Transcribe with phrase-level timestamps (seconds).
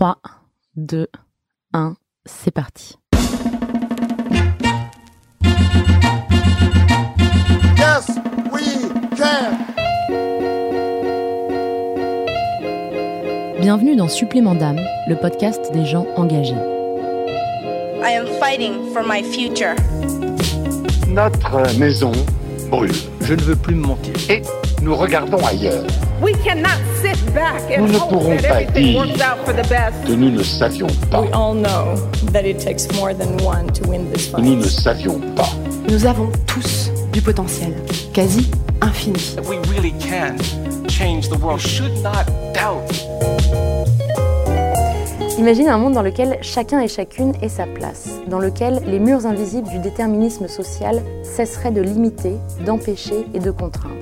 [0.00, 0.16] 3,
[0.76, 1.08] 2,
[1.74, 2.96] 1, c'est parti.
[7.76, 8.08] Yes,
[8.50, 9.58] we can.
[13.60, 16.54] Bienvenue dans Supplément d'âme, le podcast des gens engagés.
[18.02, 19.74] I am fighting for my future.
[21.08, 22.12] Notre maison
[22.70, 22.90] brûle
[23.20, 24.14] Je ne veux plus me mentir.
[24.30, 24.40] et
[24.80, 25.84] nous regardons ailleurs.
[26.22, 27.19] We cannot sit
[27.78, 30.04] Nous ne hope pourrons that pas everything dire works out for the best.
[30.06, 31.20] que nous ne savions pas.
[31.22, 31.94] We all know
[32.32, 34.70] that it takes more than one to win this que Nous ne fight.
[34.70, 35.48] savions pas.
[35.88, 37.72] Nous avons tous du potentiel,
[38.12, 38.50] quasi
[38.82, 39.18] infini.
[39.48, 40.36] We really can
[40.88, 41.60] change the world.
[41.62, 42.90] You should not doubt.
[45.38, 49.24] Imagine un monde dans lequel chacun et chacune ait sa place, dans lequel les murs
[49.24, 52.34] invisibles du déterminisme social cesseraient de limiter,
[52.66, 53.94] d'empêcher et de contraindre.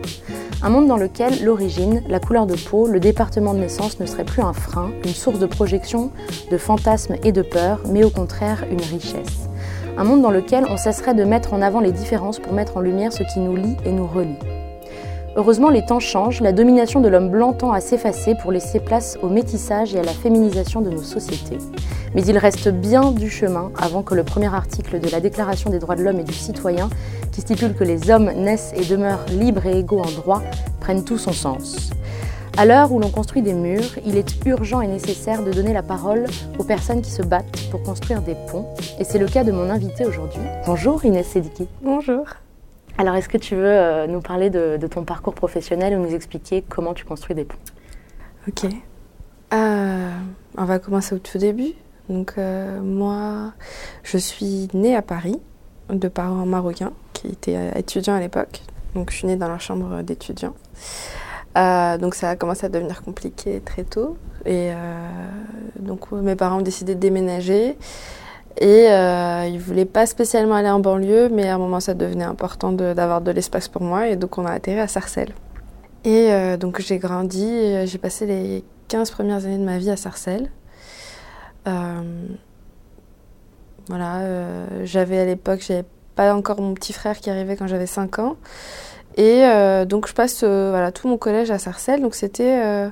[0.61, 4.25] Un monde dans lequel l'origine, la couleur de peau, le département de naissance ne serait
[4.25, 6.11] plus un frein, une source de projection,
[6.51, 9.49] de fantasmes et de peur, mais au contraire une richesse.
[9.97, 12.81] Un monde dans lequel on cesserait de mettre en avant les différences pour mettre en
[12.81, 14.39] lumière ce qui nous lie et nous relie.
[15.37, 19.17] Heureusement, les temps changent, la domination de l'homme blanc tend à s'effacer pour laisser place
[19.23, 21.59] au métissage et à la féminisation de nos sociétés.
[22.15, 25.79] Mais il reste bien du chemin avant que le premier article de la Déclaration des
[25.79, 26.89] droits de l'homme et du citoyen,
[27.33, 30.43] qui stipule que les hommes naissent et demeurent libres et égaux en droit,
[30.81, 31.91] prenne tout son sens.
[32.57, 35.85] À l'heure où l'on construit des murs, il est urgent et nécessaire de donner la
[35.85, 36.27] parole
[36.59, 38.67] aux personnes qui se battent pour construire des ponts.
[38.99, 40.43] Et c'est le cas de mon invité aujourd'hui.
[40.67, 41.69] Bonjour Inès Sediki.
[41.83, 42.25] Bonjour.
[43.01, 46.13] Alors, est-ce que tu veux euh, nous parler de, de ton parcours professionnel ou nous
[46.13, 47.59] expliquer comment tu construis des ponts?
[48.49, 48.65] Ok.
[49.53, 50.11] Euh,
[50.57, 51.75] on va commencer au tout début.
[52.09, 53.53] Donc euh, moi,
[54.03, 55.39] je suis née à Paris
[55.91, 58.63] de parents marocains qui étaient euh, étudiants à l'époque.
[58.95, 60.55] Donc je suis née dans leur chambre d'étudiants.
[61.57, 64.17] Euh, donc ça a commencé à devenir compliqué très tôt.
[64.47, 64.71] Et
[65.79, 67.77] donc mes parents ont décidé de déménager.
[68.61, 72.25] Et euh, ils voulaient pas spécialement aller en banlieue, mais à un moment ça devenait
[72.25, 74.09] important d'avoir de, l'espace pour moi.
[74.09, 75.35] Et donc on a atterri à Sarcelles.
[76.05, 80.51] Et donc j'ai grandi, j'ai passé les 15 premières années de ma vie à Sarcelles.
[81.69, 82.03] Euh,
[83.89, 85.85] voilà, euh, j'avais à l'époque, j'avais
[86.15, 88.37] pas encore mon petit frère qui arrivait quand j'avais 5 ans.
[89.17, 92.01] Et euh, donc je passe voilà, tout mon collège à Sarcelles.
[92.01, 92.91] Donc c'était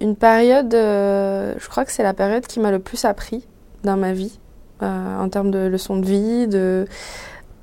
[0.00, 3.46] une période, je crois que c'est la période qui m'a le plus appris
[3.84, 4.38] dans ma vie,
[4.80, 6.86] en termes de leçons de vie, de,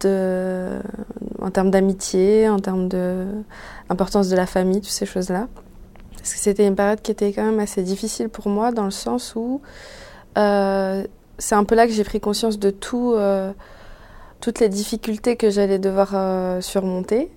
[0.02, 0.80] de,
[1.42, 3.26] en termes d'amitié, en termes de
[3.90, 5.48] importance de la famille, toutes ces choses-là.
[6.18, 8.92] Parce que c'était une période qui était quand même assez difficile pour moi, dans le
[8.92, 9.62] sens où
[10.36, 13.52] c'est un peu là que j'ai pris conscience de tout, euh,
[14.42, 17.32] toutes les difficultés que j'allais devoir euh, surmonter,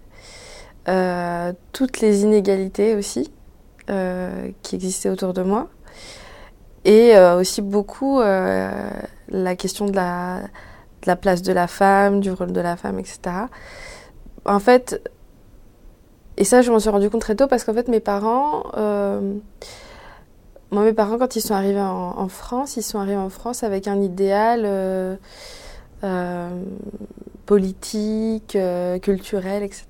[0.88, 3.32] euh, toutes les inégalités aussi
[3.90, 5.68] euh, qui existaient autour de moi,
[6.84, 8.90] et euh, aussi beaucoup euh,
[9.28, 13.20] la question de la, place de la femme, du rôle de la femme, etc.
[14.44, 15.00] En fait,
[16.36, 19.34] et ça, je m'en suis rendu compte très tôt parce qu'en fait, mes parents, euh,
[20.70, 23.88] moi, mes parents, quand ils sont arrivés en, France, ils sont arrivés en France avec
[23.88, 25.16] un idéal euh,
[26.04, 26.50] euh,
[27.46, 29.86] politique, euh, culturel, etc.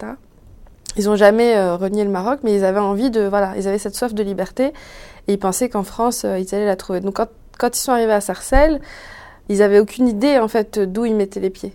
[0.96, 3.94] Ils n'ont jamais renié le Maroc, mais ils avaient envie de, voilà, ils avaient cette
[3.94, 4.72] soif de liberté
[5.26, 7.00] et ils pensaient qu'en France, ils allaient la trouver.
[7.00, 7.28] Donc, quand,
[7.58, 8.80] quand ils sont arrivés à Sarcelles,
[9.48, 11.72] ils n'avaient aucune idée, en fait, d'où ils mettaient les pieds.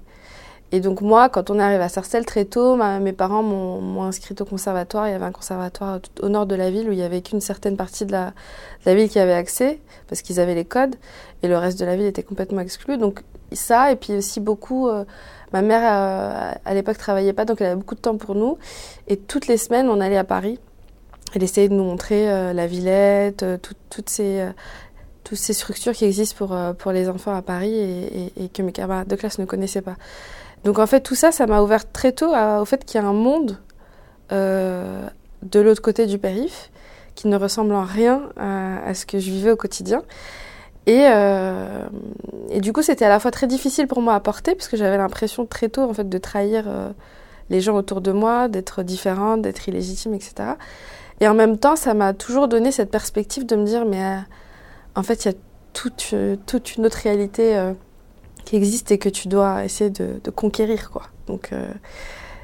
[0.75, 4.41] Et donc moi, quand on est arrivé à Sarcelles très tôt, mes parents m'ont inscrite
[4.41, 5.07] au conservatoire.
[5.07, 7.41] Il y avait un conservatoire au nord de la ville où il y avait qu'une
[7.41, 8.33] certaine partie de la,
[8.87, 9.79] ville qui avait accès
[10.09, 10.95] parce qu'ils avaient les codes
[11.43, 12.97] et le reste de la ville était complètement exclu.
[12.97, 14.87] Donc ça et puis aussi beaucoup.
[14.87, 15.05] euh,
[15.53, 18.57] ma mère euh, à l'époque travaillait pas donc elle avait beaucoup de temps pour nous
[19.07, 20.57] et toutes les semaines on allait à Paris.
[21.35, 26.47] Elle essayait de nous montrer euh, la Villette, tout- toutes ces structures qui existent
[26.79, 29.97] pour, les enfants à Paris et que mes camarades de classe ne connaissaient pas.
[30.63, 33.07] Donc en fait, tout ça, ça m'a ouvert très tôt au fait qu'il y a
[33.07, 33.59] un monde
[34.31, 35.07] euh,
[35.41, 36.71] de l'autre côté du périph
[37.15, 40.01] qui ne ressemble en rien à, ce que je vivais au quotidien.
[40.85, 41.85] Et, euh,
[42.49, 44.77] et du coup, c'était à la fois très difficile pour moi à porter, parce que
[44.77, 46.89] j'avais l'impression très tôt en fait, de trahir euh,
[47.49, 50.33] les gens autour de moi, d'être différente, d'être illégitime, etc.
[51.19, 54.01] Et en même temps, ça m'a toujours donné cette perspective de me dire, mais
[54.95, 55.37] en fait, il y a
[55.73, 57.73] toute, une autre réalité
[58.45, 61.03] qui existe et que tu dois essayer de, de conquérir, quoi.
[61.27, 61.67] Donc, euh,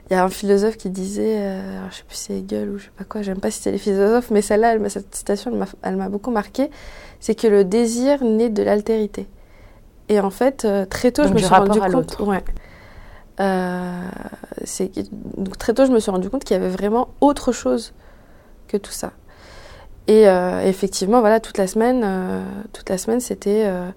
[0.10, 2.70] il y a un philosophe qui disait, euh, alors, je sais plus si c'est Hegel
[2.70, 5.52] ou je sais pas quoi, j'aime pas citer les philosophes, mais celle-là, cette citation,
[5.84, 6.72] elle m'a- beaucoup marqué,
[7.20, 9.28] c'est que le désir naît de l'altérité.
[10.08, 12.44] Et en fait, euh, très tôt, Donc je me suis rendu compte, ouais,
[13.40, 14.10] Euh,
[15.38, 17.94] donc très tôt, je me suis rendu compte qu'il y avait vraiment autre chose
[18.68, 19.12] que tout ça.
[20.08, 22.42] Et euh, effectivement, voilà, toute la semaine, euh,
[22.74, 23.90] toute la semaine, c'était euh,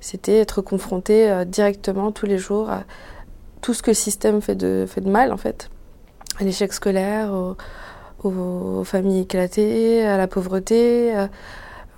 [0.00, 2.84] c'était être confronté euh, directement tous les jours à
[3.60, 5.70] tout ce que le système fait de, fait de mal, en fait.
[6.38, 7.56] À l'échec scolaire, au-
[8.24, 11.14] aux, familles éclatées, à la pauvreté.
[11.16, 11.26] euh.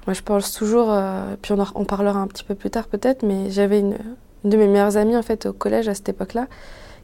[0.06, 3.22] moi, je pense toujours, euh, puis on en, parlera un petit peu plus tard peut-être,
[3.24, 3.96] mais j'avais une,
[4.44, 6.46] une de mes meilleures amies, en fait, au collège à cette époque-là,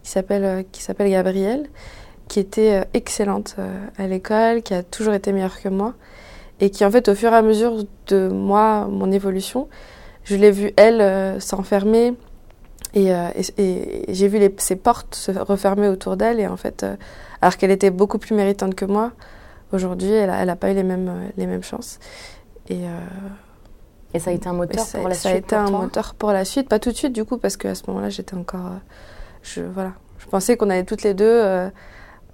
[0.03, 1.69] qui s'appelle qui s'appelle Gabrielle,
[2.29, 3.57] qui était excellente
[3.99, 5.95] à l'école, qui a toujours été meilleure que moi,
[6.61, 9.69] et qui, en fait, au fur et à mesure de moi, mon évolution,
[10.29, 12.15] je l'ai vue, elle, euh, s'enfermer,
[12.95, 16.57] et, euh, et- et j'ai vu les- ses portes se refermer autour d'elle, et en
[16.57, 16.97] fait, euh,
[17.43, 19.13] alors qu'elle était beaucoup plus méritante que moi,
[19.73, 21.99] aujourd'hui, elle n'a pas eu les mêmes, les mêmes chances.
[22.69, 22.89] Et, euh,
[24.15, 25.81] Et ça a été un moteur ça, pour la ça suite a été un toi
[25.81, 28.35] moteur pour la suite, pas tout de suite du coup, parce qu'à ce moment-là, j'étais
[28.35, 28.67] encore.
[28.67, 28.79] euh,
[29.43, 29.93] je, voilà.
[30.19, 31.69] je pensais qu'on allait toutes les deux euh,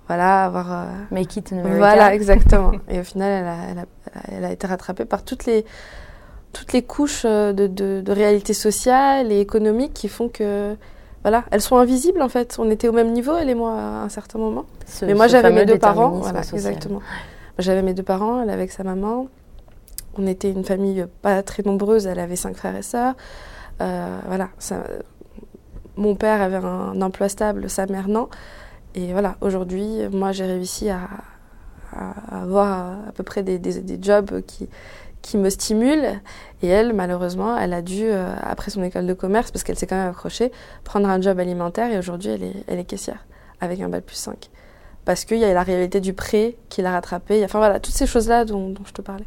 [0.06, 0.86] voilà, avoir.
[1.10, 1.78] Make it in America.
[1.78, 2.72] voilà, exactement.
[2.88, 5.64] Et au final, elle a, elle a- elle a été rattrapée par toutes les,
[6.54, 10.74] toutes les couches euh, de, de- de réalité sociale et économique qui font que.
[11.22, 12.56] Voilà, elles sont invisibles en fait.
[12.58, 14.64] On était au même niveau, elle et moi, à un certain moment.
[14.86, 16.10] Ce- Mais moi, j'avais mes deux parents.
[16.10, 16.56] Voilà, social.
[16.72, 17.00] exactement.
[17.58, 19.28] J'avais mes deux parents, elle avec sa maman.
[20.18, 23.14] On était une famille pas très nombreuse, elle avait cinq frères et sœurs.
[23.80, 24.84] Euh, voilà, ça-
[25.96, 28.28] mon père avait un emploi stable, sa mère non.
[28.94, 31.08] Et voilà, aujourd'hui, moi, j'ai réussi à,
[31.92, 34.68] à avoir à peu près des, des- des jobs qui,
[35.24, 36.20] qui me stimulent.
[36.62, 39.86] Et elle, malheureusement, elle a dû, euh, après son école de commerce, parce qu'elle s'est
[39.86, 40.52] quand même accrochée,
[40.84, 41.90] prendre un job alimentaire.
[41.92, 43.24] Et aujourd'hui, elle est, elle est caissière,
[43.60, 44.50] avec un bac plus 5.
[45.04, 47.42] Parce qu'il y a la réalité du prêt qui l'a rattrapée.
[47.44, 49.26] Enfin voilà, toutes ces choses-là dont, je te parlais.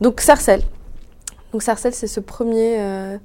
[0.00, 0.62] Donc, Sarcelles.
[1.52, 2.76] Donc, Sarcelles, c'est ce premier.
[2.80, 3.16] euh,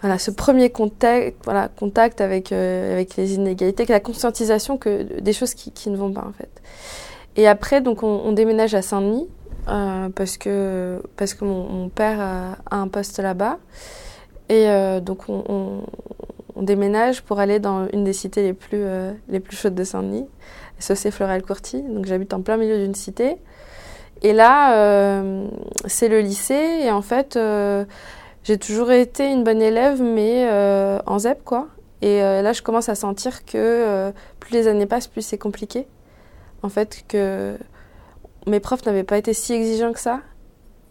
[0.00, 5.32] voilà, ce premier contact, voilà, contact avec, euh, avec les inégalités, la conscientisation que, des
[5.32, 6.62] choses qui, qui ne vont pas en fait.
[7.36, 9.28] Et après, donc, on, déménage à Saint-Denis
[9.66, 13.58] parce que, parce que mon, père a, un poste là-bas.
[14.48, 15.82] Et euh, donc, on,
[16.56, 20.26] déménage pour aller dans une des cités les plus, euh, les plus chaudes de Saint-Denis,
[20.78, 21.82] c'est Floral-Courty.
[21.82, 23.36] Donc, j'habite en plein milieu d'une cité.
[24.22, 25.46] Et là, euh,
[25.86, 26.80] c'est le lycée.
[26.82, 27.84] Et en fait, euh,
[28.44, 31.68] j'ai toujours été une bonne élève, mais euh, en ZEP, quoi.
[32.02, 35.38] Et euh, là, je commence à sentir que euh, plus les années passent, plus c'est
[35.38, 35.86] compliqué.
[36.62, 37.56] En fait, que
[38.46, 40.20] mes profs n'avaient pas été si exigeants que ça.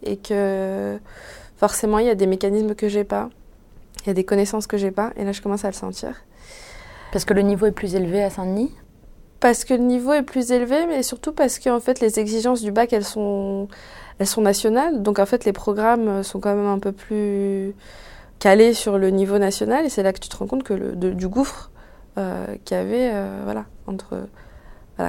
[0.02, 0.98] Et que
[1.56, 3.28] forcément, il y a des mécanismes que j'ai pas.
[4.02, 5.12] Il y a des connaissances que j'ai pas.
[5.16, 6.14] Et là, je commence à le sentir.
[7.12, 8.72] Parce que le niveau est plus élevé à Saint-Denis?
[9.40, 12.62] Parce que le niveau est plus élevé, mais surtout parce que en fait, les exigences
[12.62, 13.68] du bac, elles sont,
[14.18, 15.02] elles sont nationales.
[15.02, 17.74] Donc en fait, les programmes sont quand même un peu plus
[18.38, 19.84] calés sur le niveau national.
[19.84, 21.70] Et c'est là que tu te rends compte que le, de- du gouffre
[22.16, 24.16] euh, qu'il y avait, euh, voilà, entre.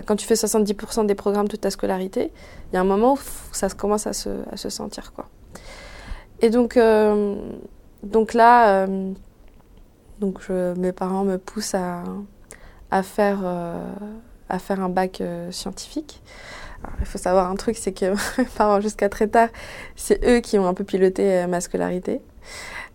[0.05, 2.31] Quand tu fais 70% des programmes toute ta scolarité,
[2.71, 3.19] il y a un moment où
[3.51, 5.11] ça commence à se, sentir.
[6.41, 7.35] Et donc, euh,
[8.03, 9.11] donc là, euh,
[10.19, 12.03] donc mes parents me poussent à,
[12.93, 15.21] euh, faire un bac
[15.51, 16.21] scientifique.
[16.99, 19.49] Il faut savoir un truc, c'est que mes parents, jusqu'à très tard,
[19.95, 22.21] c'est eux qui ont un peu piloté ma scolarité.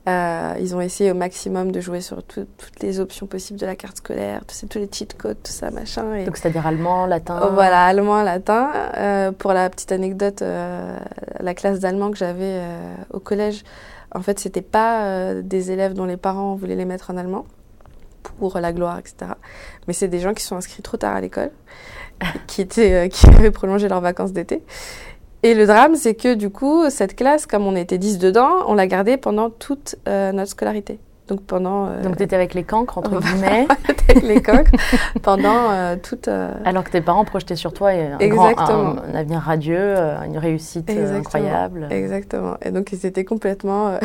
[0.09, 3.67] Euh, ils ont essayé au maximum de jouer sur tout- toutes les options possibles de
[3.67, 6.15] la carte scolaire, tous les cheat codes, tout ça, machin.
[6.15, 6.25] Et...
[6.25, 8.71] Donc c'est-à-dire allemand, latin Oh, Voilà, allemand, latin.
[8.97, 10.97] Euh, pour la petite anecdote, euh,
[11.41, 12.61] la classe d'allemand que j'avais
[13.13, 13.65] au collège,
[14.15, 17.45] en fait, c'était pas des élèves dont les parents voulaient les mettre en allemand
[18.39, 19.33] pour la gloire, etc.
[19.87, 21.51] Mais c'est des gens qui sont inscrits trop tard à l'école,
[22.47, 24.63] qui étaient, qui avaient prolongé leurs vacances d'été.
[25.47, 28.75] Et le drame, c'est que du coup, cette classe, comme on était 10 dedans, on
[28.75, 30.99] l'a gardée pendant toute euh, notre scolarité.
[31.29, 33.69] Donc pendant euh, Donc tu étais avec les cancres, entre guillemets,
[34.09, 34.73] avec les coques,
[35.23, 38.97] pendant euh, toute euh, alors que tes parents projetaient sur toi un, grand, Exactement.
[38.97, 39.95] un, un avenir radieux,
[40.27, 41.21] une réussite Exactement.
[41.21, 41.87] incroyable.
[41.93, 42.57] Exactement.
[42.63, 44.01] Et donc, ils étaient complètement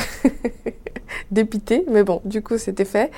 [1.31, 1.85] dépités.
[1.89, 3.09] Mais bon, du coup, c'était fait.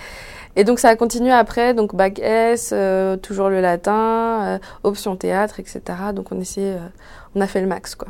[0.55, 1.73] Et donc, ça a continué après.
[1.73, 5.81] Donc, bac S, euh, toujours le latin, euh, option théâtre, etc.
[6.13, 6.87] Donc, on essayait, euh,
[7.35, 8.09] on a fait le max, quoi.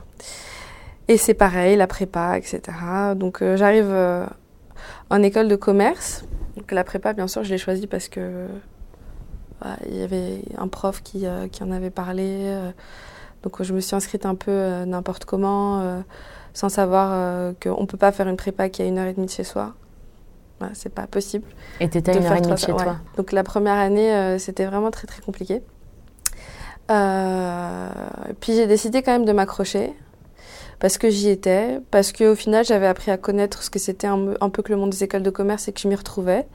[1.07, 2.61] Et c'est pareil, la prépa, etc.
[3.15, 3.93] Donc, j'arrive
[5.09, 6.23] en école de commerce.
[6.55, 8.47] Donc, la prépa, bien sûr, je l'ai choisie parce que
[9.87, 12.55] il y avait un prof qui, qui en avait parlé.
[13.43, 16.03] donc, je me suis inscrite un peu n'importe comment.
[16.53, 19.27] sans savoir qu'on ne peut pas faire une prépa qui à une heure et demie
[19.27, 19.73] de chez soi.
[20.73, 21.45] C'est pas possible.
[21.79, 22.97] Et t'étais à une heure et demie chez toi.
[23.17, 25.61] Donc la première année, euh, c'était vraiment très très compliqué.
[26.91, 27.89] Euh,
[28.41, 29.93] puis j'ai décidé quand même de m'accrocher
[30.79, 34.33] parce que j'y étais, parce qu'au final j'avais appris à connaître ce que c'était un,
[34.41, 36.45] un peu que le monde des écoles de commerce et que je m'y retrouvais.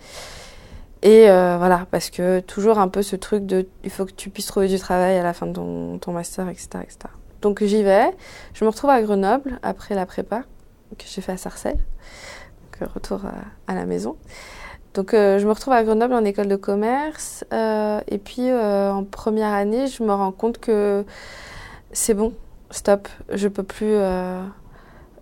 [1.02, 4.30] Et euh, voilà, parce que toujours un peu ce truc de il faut que tu
[4.30, 6.98] puisses trouver du travail à la fin de ton, ton master, etc., etc.
[7.40, 8.10] Donc j'y vais.
[8.52, 10.42] Je me retrouve à Grenoble après la prépa
[10.96, 11.78] que j'ai fait à Sarcelles.
[12.80, 14.16] Donc, retour à, à la maison.
[14.94, 17.44] Donc euh, je me retrouve à Grenoble en école de commerce.
[17.52, 21.04] euh, et puis euh, en première année, je me rends compte que
[21.92, 22.32] c'est bon,
[22.70, 23.06] stop.
[23.32, 24.42] Je peux plus euh,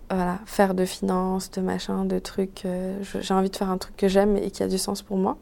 [0.09, 2.65] voilà, faire de finance, de machin, de trucs.
[2.65, 5.17] euh, j'ai envie de faire un truc que j'aime et qui a du sens pour
[5.17, 5.37] moi.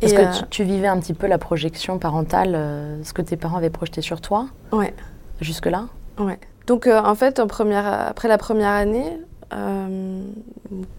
[0.00, 3.22] Est-ce que euh, tu, tu vivais un petit peu la projection parentale, euh, ce que
[3.22, 4.46] tes parents avaient projeté sur toi?
[4.72, 4.94] Ouais.
[5.40, 5.86] jusque-là?
[6.18, 6.38] Ouais.
[6.66, 9.24] Donc euh, en fait, en première, après la première année, euh,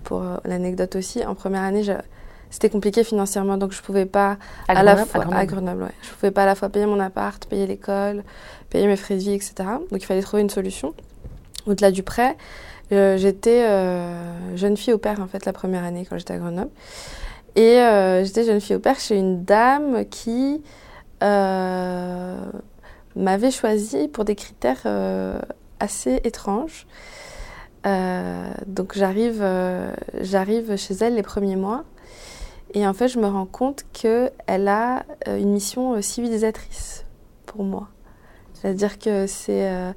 [0.04, 1.84] pour euh, l'anecdote aussi, en première année,
[2.50, 5.38] c'était compliqué financièrement, donc je pouvais pas à, la Grenoble- fois Grenoble.
[5.42, 5.92] à Grenoble, ouais.
[6.04, 8.24] je pouvais pas à la fois payer mon appart, payer l'école,
[8.70, 9.54] payer mes frais de vie, etc.
[9.92, 10.94] Donc il fallait trouver une solution.
[11.68, 12.38] Au-delà du prêt,
[12.92, 16.38] euh, j'étais euh, jeune fille au père en fait la première année quand j'étais à
[16.38, 16.70] Grenoble,
[17.56, 20.62] et euh, j'étais jeune fille au père chez une dame qui
[23.16, 24.84] m'avait choisie pour des critères
[25.80, 26.86] assez étranges.
[27.86, 31.84] Euh, donc j'arrive, euh, j'arrive chez elle les premiers mois
[32.74, 37.06] et en fait je me rends compte qu'elle a euh, une mission civilisatrice
[37.46, 37.90] pour moi.
[38.54, 39.94] C'est-à-dire que c'est,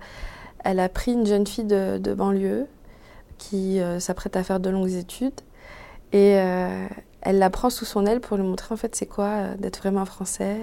[0.62, 2.66] elle a pris une jeune fille de, banlieue
[3.38, 5.40] qui s'apprête à faire de longues études
[6.12, 9.78] et elle la prend sous son aile pour lui montrer en fait c'est quoi d'être
[9.78, 10.59] vraiment français,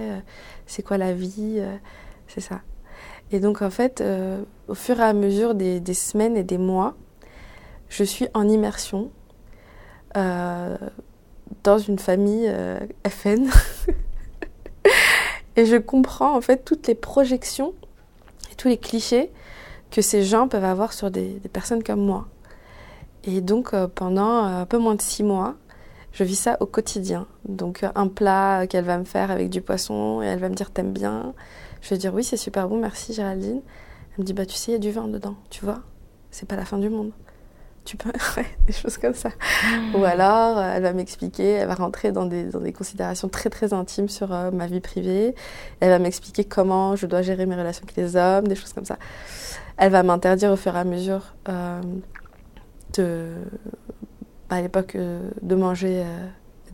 [0.66, 1.60] c'est quoi la vie,
[2.28, 2.60] c'est ça.
[3.32, 4.04] Et donc en fait,
[4.68, 6.94] au fur et à mesure des semaines et des mois,
[7.88, 9.10] je suis en immersion
[10.16, 10.76] euh,
[11.62, 13.48] dans une famille euh, FN.
[15.56, 17.74] et je comprends en fait toutes les projections
[18.50, 19.30] et tous les clichés
[19.90, 22.26] que ces gens peuvent avoir sur des, personnes comme moi.
[23.24, 25.54] Et donc euh, pendant un peu moins de six mois,
[26.12, 27.26] je vis ça au quotidien.
[27.44, 30.70] Donc un plat qu'elle va me faire avec du poisson et elle va me dire
[30.70, 31.34] t'aimes bien?
[31.82, 33.60] Je vais dire oui c'est super bon merci Géraldine.
[34.12, 35.82] Elle me dit bah tu sais il y a du vin dedans tu vois
[36.30, 37.12] c'est pas la fin du monde.
[37.86, 39.30] Tu peux ouais, des choses comme ça.
[39.94, 43.48] Ou alors euh, elle va m'expliquer, elle va rentrer dans des, dans des considérations très
[43.48, 45.36] très intimes sur euh, ma vie privée.
[45.78, 48.84] Elle va m'expliquer comment je dois gérer mes relations avec les hommes, des choses comme
[48.84, 48.98] ça.
[49.76, 51.80] Elle va m'interdire au fur et à mesure euh,
[52.94, 53.28] de
[54.50, 56.04] à l'époque euh, de manger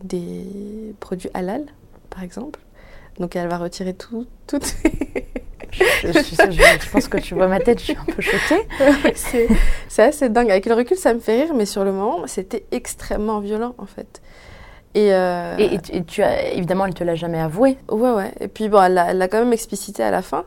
[0.03, 1.65] des produits halal,
[2.09, 2.59] par exemple.
[3.19, 4.59] Donc elle va retirer tout, tout.
[5.73, 8.67] je, pense que tu vois ma tête, je suis un peu choquée.
[9.15, 9.47] c'est
[9.87, 10.49] c'est assez dingue.
[10.51, 13.85] Avec le recul, ça me fait rire, mais sur le moment, c'était extrêmement violent en
[13.85, 14.21] fait.
[14.95, 17.77] Et, euh, Et, et tu- et tu as, évidemment, elle te l'a jamais avoué.
[17.89, 18.31] ouais, ouais.
[18.39, 20.45] Et puis bon, elle l'a quand même explicité à la fin.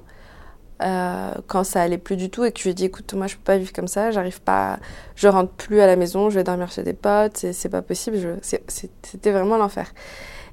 [0.83, 3.27] euh, quand ça allait plus du tout et que je lui ai dit écoute moi
[3.29, 4.79] je peux pas vivre comme ça j'arrive pas
[5.15, 7.81] je rentre plus à la maison je vais dormir chez des potes c'est c'est pas
[7.81, 9.87] possible je c'est- c'est- c'était vraiment l'enfer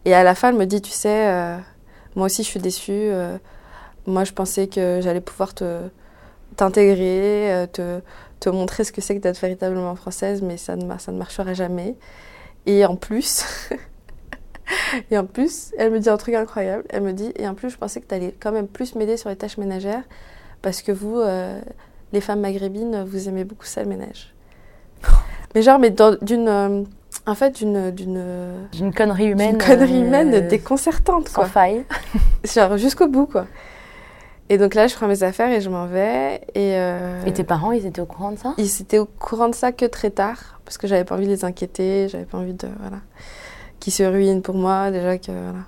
[0.05, 1.57] et à la fin elle me dit tu sais euh,
[2.15, 3.09] moi aussi je suis déçue
[4.05, 5.79] moi je pensais que j'allais pouvoir te
[6.55, 7.99] t'intégrer euh, te
[8.39, 11.53] te montrer ce que c'est que d'être véritablement française mais ça ne ça ne marchera
[11.53, 11.95] jamais
[12.65, 13.45] et en plus
[15.11, 16.83] Et en plus, elle me dit un truc incroyable.
[16.89, 19.17] Elle me dit, et en plus, je pensais que tu allais quand même plus m'aider
[19.17, 20.03] sur les tâches ménagères
[20.61, 21.59] parce que vous, euh,
[22.13, 24.33] les femmes maghrébines, vous aimez beaucoup ça, le ménage.
[25.55, 26.47] Mais genre, mais d'une.
[26.47, 26.83] euh,
[27.25, 27.91] en fait, d'une.
[27.91, 29.57] d'une connerie humaine.
[29.57, 31.45] d'une connerie euh, humaine déconcertante, Sans quoi.
[31.45, 31.83] faille.
[32.43, 33.45] Genre jusqu'au bout, quoi.
[34.49, 36.41] Et donc là, je prends mes affaires et je m'en vais.
[36.53, 38.53] Et, euh, Et tes parents, ils étaient au courant de ça?
[38.57, 41.31] Ils étaient au courant de ça que très tard, parce que j'avais pas envie de
[41.31, 42.67] les inquiéter, j'avais pas envie de.
[42.79, 42.97] Voilà.
[43.79, 45.31] Qu'ils se ruinent pour moi, déjà que.
[45.31, 45.65] Voilà.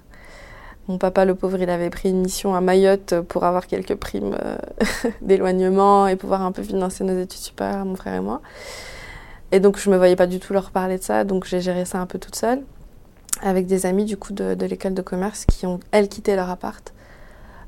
[0.87, 4.37] Mon papa, le pauvre, il avait pris une mission à Mayotte pour avoir quelques primes
[4.45, 4.57] euh,
[5.21, 8.41] d'éloignement et pouvoir un peu financer nos études supérieures, mon frère et moi.
[9.51, 11.85] Et donc, je me voyais pas du tout leur parler de ça, donc j'ai géré
[11.85, 12.61] ça un peu toute seule,
[13.41, 16.51] avec des amis du coup de, de l'école de commerce qui ont, elles, quitté leur
[16.51, 16.93] appart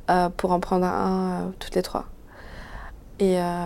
[0.09, 2.05] euh, pour en prendre un euh, toutes les trois.
[3.19, 3.65] Et euh,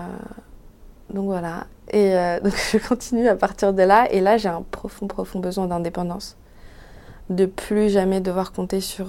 [1.11, 1.67] donc voilà.
[1.91, 4.11] Et donc je continue à partir de là.
[4.11, 6.37] Et là, j'ai un profond, profond besoin d'indépendance.
[7.29, 9.07] De plus jamais devoir compter sur,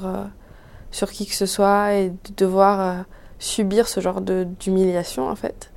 [0.91, 3.05] sur qui que ce soit et de devoir
[3.39, 5.73] subir ce genre d'humiliation, en fait.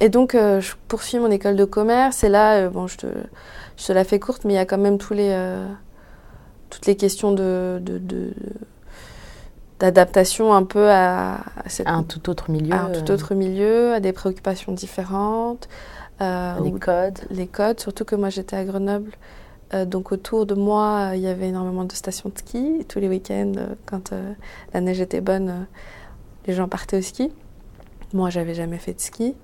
[0.00, 2.22] Et donc, je poursuis mon école de commerce.
[2.24, 3.06] Et là, bon, je te,
[3.78, 5.34] je la fais courte, mais il y a quand même tous les,
[6.68, 7.80] toutes les questions de-
[9.82, 12.72] d'adaptation un peu à, à cette À un tout autre milieu.
[12.72, 15.68] à un tout euh, autre milieu, à des préoccupations différentes,
[16.20, 17.18] euh, Les codes.
[17.30, 19.10] les codes, surtout que moi j'étais à Grenoble.
[19.74, 22.76] Euh, donc autour de moi, euh, il y avait énormément de stations de ski.
[22.80, 24.12] Et tous les week-ends, quand
[24.72, 25.66] la neige était bonne,
[26.46, 27.32] les gens partaient au ski.
[28.12, 29.34] Moi, j'avais jamais fait de ski.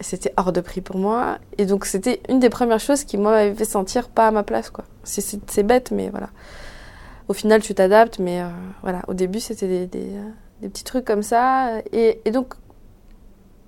[0.00, 1.36] C'était hors de prix pour moi.
[1.58, 4.42] Et donc c'était une des premières choses qui moi m'avait fait sentir pas à ma
[4.42, 4.70] place.
[4.70, 4.84] quoi.
[5.04, 6.30] C'est bête, mais voilà.
[7.28, 8.48] Au final, tu t'adaptes, mais euh,
[8.82, 9.02] voilà.
[9.06, 10.30] Au début, c'était euh,
[10.62, 11.82] des petits trucs comme ça.
[11.92, 12.54] Et, donc,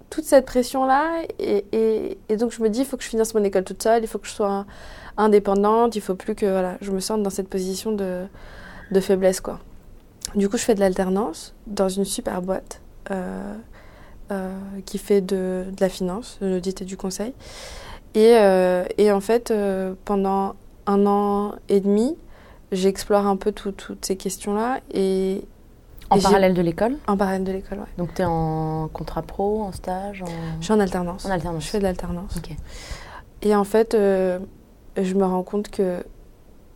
[0.09, 3.65] toute cette pression-là, et, donc je me dis, il faut que je finisse mon école
[3.65, 4.65] toute seule, il faut que je sois
[5.17, 8.27] indépendante, il faut plus que voilà, je me sente dans cette position de,
[9.01, 9.41] faiblesse.
[9.41, 9.61] quoi.
[10.35, 13.55] Du coup, je fais de l'alternance dans une super boîte euh,
[14.87, 17.35] qui fait de, la finance, de l'audit et du conseil.
[18.15, 18.33] Et,
[19.13, 19.53] en fait,
[20.07, 20.55] pendant
[20.87, 22.17] un an et demi,
[22.73, 24.81] j'explore un peu tout- toutes ces questions-là.
[24.93, 25.45] Et,
[26.11, 26.97] En et parallèle de l'école?
[27.07, 27.85] En parallèle de l'école, ouais.
[27.99, 30.27] Donc tu es en contrat pro, en stage en...
[30.61, 31.25] Je suis en alternance.
[31.27, 31.65] En alternance.
[31.65, 32.37] Je fais de l'alternance.
[32.37, 32.51] Ok.
[33.43, 34.39] Et en fait, euh,
[35.01, 36.05] je me rends compte que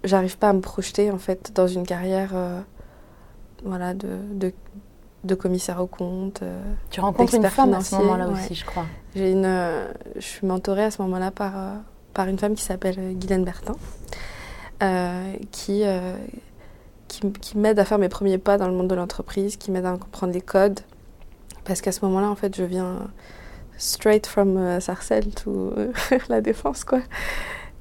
[0.04, 2.60] j'arrive pas à me projeter en fait dans une carrière euh,
[3.64, 4.52] voilà, de, de,
[5.24, 6.42] de commissaire aux comptes.
[6.42, 6.60] euh.
[6.90, 8.34] Tu rencontres une femme à ce moment-là ouais.
[8.34, 8.84] aussi, je crois.
[9.14, 11.74] J'ai une, euh, je suis mentorée à ce moment-là par, euh,
[12.12, 13.74] par une femme qui s'appelle Guylaine Bertin,
[15.50, 16.16] qui, euh,
[17.08, 19.86] qui, qui m'aide à faire mes premiers pas dans le monde de l'entreprise, qui m'aide
[19.86, 20.80] à comprendre les codes.
[21.64, 23.08] Parce qu'à ce moment-là, en fait, je viens
[23.78, 25.92] straight from euh, Sarcelles to euh,
[26.28, 27.00] la défense, quoi.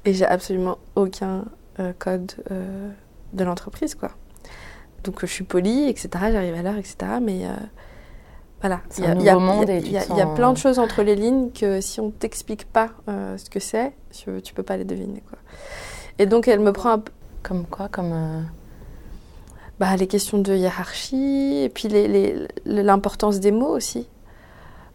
[0.04, 1.44] Et j'ai absolument aucun
[1.80, 2.90] euh, code euh,
[3.32, 4.10] de l'entreprise, quoi.
[5.04, 6.08] Donc euh, je suis polie, etc.
[6.32, 6.96] J'arrive à l'heure, etc.
[7.22, 7.50] Mais euh,
[8.60, 9.28] voilà, il y
[9.90, 13.36] y y a- plein de choses entre les lignes que si on t'explique pas euh,
[13.36, 15.38] ce que c'est, tu, tu peux pas les deviner, quoi.
[16.18, 18.12] Et donc elle me prend un peu Comme quoi Comme.
[18.12, 18.42] euh,
[19.80, 21.88] bah, les questions de hiérarchie et puis
[22.64, 24.06] l'importance des mots aussi.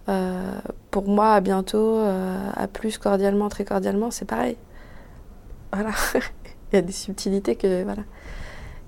[0.07, 0.53] Euh,
[0.89, 4.57] pour moi, à bientôt, euh, à plus cordialement, très cordialement, c'est pareil.
[5.73, 5.91] Voilà.
[6.71, 8.03] Il y a des subtilités que voilà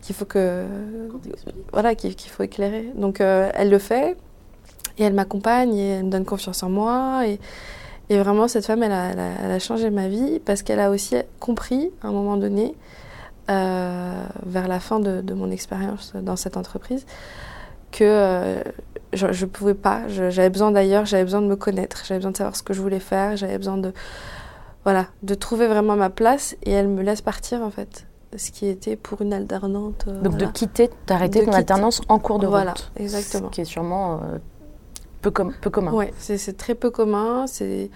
[0.01, 0.65] qu'il faut que
[1.71, 2.91] voilà qu'il qu'il faut éclairer.
[2.95, 4.17] Donc euh, elle le fait
[4.97, 7.39] et elle m'accompagne et elle me donne confiance en moi et,
[8.13, 10.79] et vraiment cette femme elle a, elle a- elle a changé ma vie parce qu'elle
[10.79, 12.75] a aussi compris à un moment donné
[13.49, 17.05] euh, vers la fin de, de mon expérience dans cette entreprise
[17.91, 18.61] que euh,
[19.13, 20.07] je ne pouvais pas.
[20.07, 22.81] J'avais besoin d'ailleurs, j'avais besoin de me connaître, j'avais besoin de savoir ce que je
[22.81, 23.91] voulais faire, j'avais besoin de
[24.85, 28.07] voilà de trouver vraiment ma place et elle me laisse partir en fait.
[28.37, 30.05] Ce qui était pour une alternante.
[30.07, 30.47] euh, Donc voilà.
[30.47, 31.57] de quitter, d'arrêter ton quitter.
[31.57, 32.91] alternance en cours de Voilà, route.
[32.95, 33.49] exactement.
[33.49, 34.37] Ce qui est sûrement euh,
[35.21, 35.91] peu, com- peu commun.
[35.93, 37.45] Ouais, c'est très peu commun.
[37.47, 37.89] C'est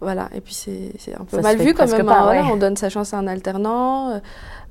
[0.00, 2.04] voilà, et puis c'est un peu Ça mal vu quand même.
[2.04, 4.10] pas, hein, voilà, on donne sa chance à un alternant.
[4.10, 4.18] euh,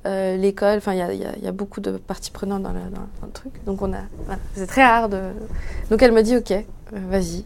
[0.06, 3.00] euh, L'école, enfin, il y y y a beaucoup de parties prenantes dans le, dans-
[3.20, 3.52] dans le truc.
[3.64, 5.18] Donc on a, voilà, c'est très rare de.
[5.90, 6.62] Donc elle me dit ok, euh,
[7.08, 7.44] vas-y.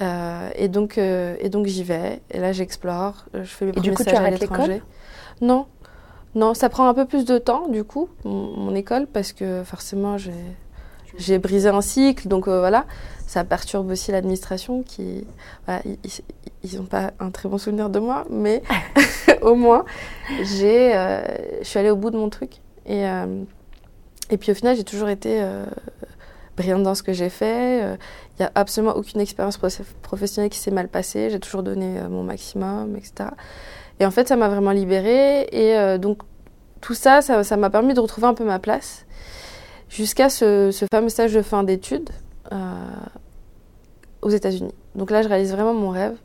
[0.00, 2.20] Euh, et donc euh, et donc j'y vais.
[2.30, 3.24] Et là j'explore.
[3.34, 4.74] Je fais mes Et du coup, tu arrêtes l'étranger.
[4.74, 4.86] l'école
[5.40, 5.66] Non,
[6.34, 9.62] non, ça prend un peu plus de temps du coup mon, mon école parce que
[9.64, 10.34] forcément j'ai
[11.18, 12.86] j'ai brisé un cycle, donc euh, voilà,
[13.26, 15.26] ça perturbe aussi l'administration qui,
[16.62, 18.62] ils n'ont pas un très bon souvenir de moi, mais
[19.42, 19.84] au moins,
[20.42, 21.20] j'ai, euh,
[21.60, 22.52] je suis allée au bout de mon truc.
[22.86, 23.42] Et, euh,
[24.30, 25.42] et puis au final, j'ai toujours été
[26.56, 27.80] brillante dans ce que j'ai fait.
[27.80, 29.68] Il n'y a absolument aucune expérience pro-
[30.02, 31.28] professionnelle qui s'est mal passée.
[31.30, 33.30] J'ai toujours donné mon maximum, etc.
[34.00, 35.48] Et en fait, ça m'a vraiment libérée.
[35.52, 36.22] Et donc,
[36.80, 39.04] tout ça ça m'a permis de retrouver un peu ma place
[39.88, 42.10] jusqu'à ce, ce fameux stage de fin d'études
[42.52, 42.56] euh,
[44.22, 44.74] aux États-Unis.
[44.94, 46.16] Donc là, je réalise vraiment mon rêve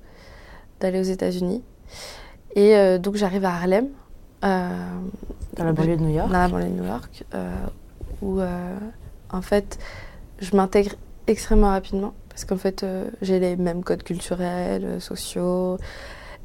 [0.80, 1.64] d'aller aux États-Unis.
[2.56, 3.88] Et euh, donc, j'arrive à Harlem,
[4.44, 4.70] euh,
[5.56, 6.32] Dans la banlieue de New York.
[6.32, 7.50] dans la banlieue de New York, euh,
[8.22, 8.42] où
[9.32, 9.80] en fait,
[10.40, 10.92] je m'intègre
[11.28, 12.86] extrêmement rapidement parce qu'en fait,
[13.22, 15.78] j'ai les mêmes codes culturels, sociaux,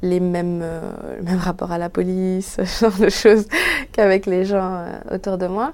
[0.01, 3.47] les mêmes, euh, le à la police, ce genre de choses
[3.91, 5.73] qu'avec les gens euh, autour de moi.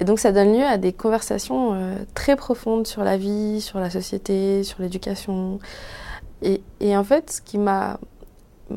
[0.00, 3.78] Et donc, ça donne lieu à des conversations euh, très profondes sur la vie, sur
[3.78, 5.58] la société, sur l'éducation.
[6.42, 7.98] Et, et en fait, ce qui m'a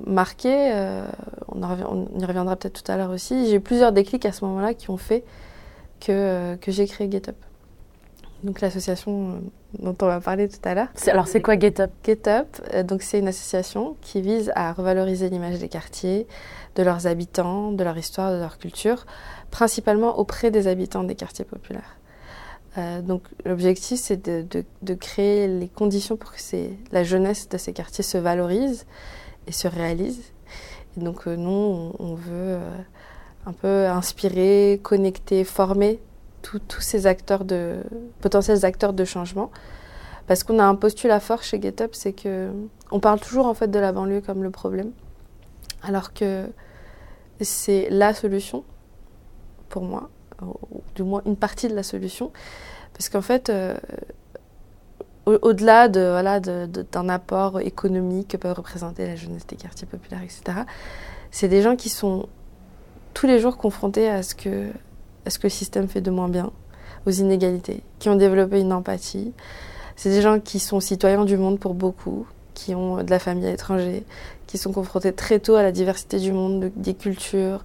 [0.05, 1.05] marqué, euh,
[1.47, 4.73] on, y reviendra peut-être tout à l'heure aussi, j'ai eu plusieurs déclics à ce moment-là
[4.73, 5.23] qui ont fait
[5.99, 7.35] que, que j'ai créé GetUp.
[8.43, 9.39] Donc l'association euh,
[9.79, 10.87] dont on va parler tout à l'heure.
[11.07, 11.91] Alors, c'est quoi Get Up?
[12.05, 16.25] GetUp, euh, donc c'est une association qui vise à revaloriser l'image des quartiers,
[16.75, 19.05] de leurs habitants, de leur histoire, de leur culture,
[19.51, 21.97] principalement auprès des habitants des quartiers populaires.
[22.77, 26.37] Euh, donc l'objectif, c'est de, de- de créer les conditions pour que
[26.91, 28.85] la jeunesse de ces quartiers se valorise
[29.47, 30.21] et se réalise.
[30.95, 32.57] Et donc euh, nous, on, on veut
[33.45, 35.99] un peu inspirer, connecter, former
[36.41, 37.77] tous- ces acteurs de
[38.21, 39.51] potentiels acteurs de changement.
[40.27, 42.49] Parce qu'on a un postulat fort chez GetUp, c'est que
[42.91, 44.91] on parle toujours en fait de la banlieue comme le problème,
[45.81, 46.45] alors que
[47.41, 48.63] c'est la solution
[49.69, 50.09] pour moi,
[50.41, 52.31] ou du moins une partie de la solution,
[52.93, 53.75] parce qu'en fait, euh,
[55.25, 60.21] au- au-delà de voilà d'un apport économique que peut représenter la jeunesse des quartiers populaires,
[60.23, 60.59] etc.,
[61.31, 62.27] c'est des gens qui sont
[63.13, 64.69] tous les jours confrontés à ce que
[65.25, 66.51] à ce que le système fait de moins bien,
[67.05, 69.33] aux inégalités, qui ont développé une empathie?
[69.95, 73.45] C'est des gens qui sont citoyens du monde pour beaucoup, qui ont de la famille
[73.45, 74.03] à l'étranger,
[74.47, 77.63] qui sont confrontés très tôt à la diversité du monde, des cultures.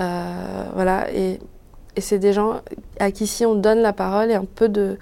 [0.00, 1.38] Euh, voilà, et,
[1.98, 2.60] c'est des gens
[3.00, 4.96] à qui si on donne la parole et un peu de,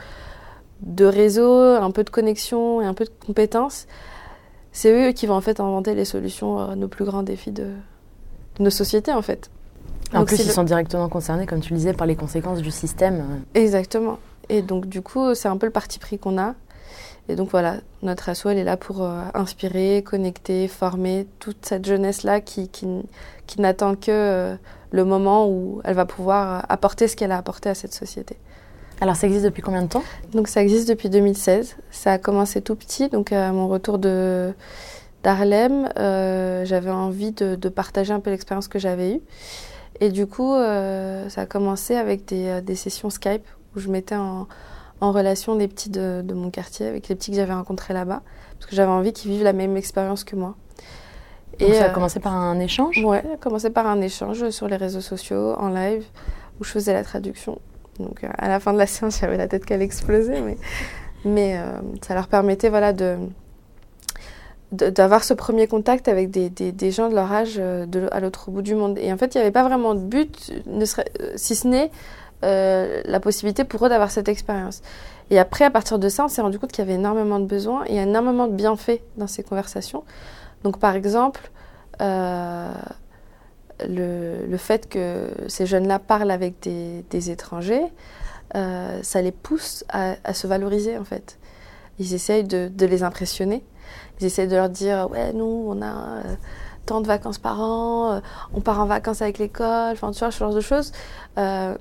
[0.82, 3.86] de réseau, un peu de connexion et un peu de compétences,
[4.72, 7.68] c'est eux qui vont en fait inventer les solutions à nos plus grands défis de,
[8.56, 9.50] de nos sociétés en fait.
[10.12, 12.60] En Donc, plus, ils le- sont directement concernés, comme tu le disais, par les conséquences
[12.60, 13.42] du système.
[13.54, 14.18] Exactement.
[14.48, 16.54] Et donc, du coup, c'est un peu le parti pris qu'on a.
[17.28, 21.86] Et donc, voilà, notre asso, elle est là pour euh, inspirer, connecter, former toute cette
[21.86, 22.88] jeunesse-là qui, qui,
[23.46, 24.56] qui n'attend que euh,
[24.90, 28.36] le moment où elle va pouvoir euh, apporter ce qu'elle a apporté à cette société.
[29.00, 30.02] Alors, ça existe depuis combien de temps?
[30.32, 31.76] Donc, ça existe depuis 2016.
[31.92, 33.08] Ça a commencé tout petit.
[33.10, 34.52] Donc, à mon retour de
[35.22, 39.20] d'Harlem, euh, j'avais envie de, de partager un peu l'expérience que j'avais eue.
[40.00, 43.44] Et du coup, euh, ça a commencé avec des, euh, des sessions Skype
[43.76, 44.48] où je mettais en,
[45.00, 48.22] en relation les petits de, de mon quartier avec les petits que j'avais rencontrés là-bas.
[48.58, 50.54] Parce que j'avais envie qu'ils vivent la même expérience que moi.
[51.58, 53.04] Donc, Ça a euh, commencé par un échange?
[53.04, 56.04] Ouais, ça a commencé par un échange sur les réseaux sociaux, en live,
[56.60, 57.58] où je faisais la traduction.
[57.98, 60.56] Donc à la fin de la séance, j'avais la tête qui allait exploser, mais,
[61.26, 63.18] mais euh, ça leur permettait voilà, de-
[64.72, 68.50] d'avoir ce premier contact avec des, des, des gens de leur âge euh, à l'autre
[68.50, 68.98] bout du monde.
[68.98, 71.66] Et en fait, il n'y avait pas vraiment de but, ne serait, euh, si ce
[71.66, 71.90] n'est
[72.44, 74.82] euh, la possibilité pour eux d'avoir cette expérience.
[75.30, 77.46] Et après, à partir de ça, on s'est rendu compte qu'il y avait énormément de
[77.46, 80.04] besoins et énormément de bienfaits dans ces conversations.
[80.62, 81.50] Donc, par exemple,
[82.00, 82.68] le,
[83.86, 87.84] le fait que ces jeunes-là parlent avec des, des étrangers,
[88.54, 91.38] ça les pousse à, à se valoriser en fait.
[91.98, 93.62] Ils essayent de, de les impressionner.
[94.20, 96.34] Ils essayent de leur dire ouais nous on a euh,
[96.86, 98.20] tant de vacances par an, euh,
[98.54, 100.92] on part en vacances avec l'école, enfin tu vois ce genre de choses.
[101.38, 101.74] Euh,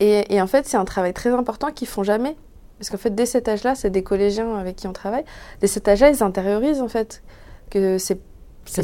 [0.00, 2.36] et, et en fait c'est un travail très important qu'ils font jamais.
[2.78, 5.24] Parce qu'en fait dès cet âge-là, c'est des collégiens avec qui on travaille.
[5.60, 7.22] Dès cet âge-là, ils intériorisent en fait
[7.68, 8.18] que c'est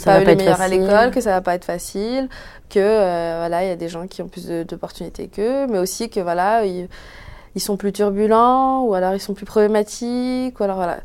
[0.04, 2.28] pas pas les meilleurs à l'école, que ça va pas être facile,
[2.68, 6.10] que euh, voilà, il y a des gens qui ont plus d'opportunités qu'eux, mais aussi
[6.10, 6.88] que voilà, ils,
[7.54, 10.98] ils sont plus turbulents, ou alors ils sont plus problématiques, ou alors voilà.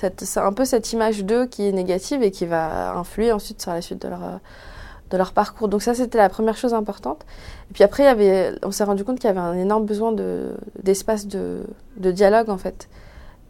[0.00, 3.72] Cette- un peu cette image d'eux qui est négative et qui va influer ensuite sur
[3.72, 5.66] la suite de leur, euh, parcours.
[5.66, 7.26] Donc ça, c'était la première chose importante.
[7.68, 11.26] Et puis après, on s'est rendu compte qu'il y avait un énorme besoin de- d'espace
[11.26, 11.64] de,
[11.96, 12.88] dialogue, en fait,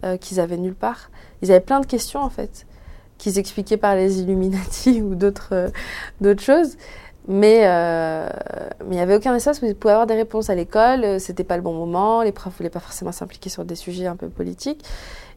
[0.07, 1.11] euh, qu'ils avaient nulle part.
[1.43, 2.65] Ils avaient plein de questions, en fait
[3.19, 5.69] qu'ils expliquaient par les Illuminati ou d'autres euh,
[6.23, 6.79] d'autres choses.
[7.27, 11.21] Mais il n'y avait aucun espace où ils pouvaient avoir des réponses à l'école.
[11.21, 12.23] C'était pas le bon moment.
[12.23, 14.83] Les profs voulaient pas forcément s'impliquer sur des sujets un peu politiques.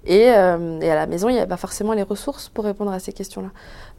[0.06, 2.92] Et, euh, et à la maison, il n'y avait pas forcément les ressources pour répondre
[2.92, 3.50] à ces questions-là.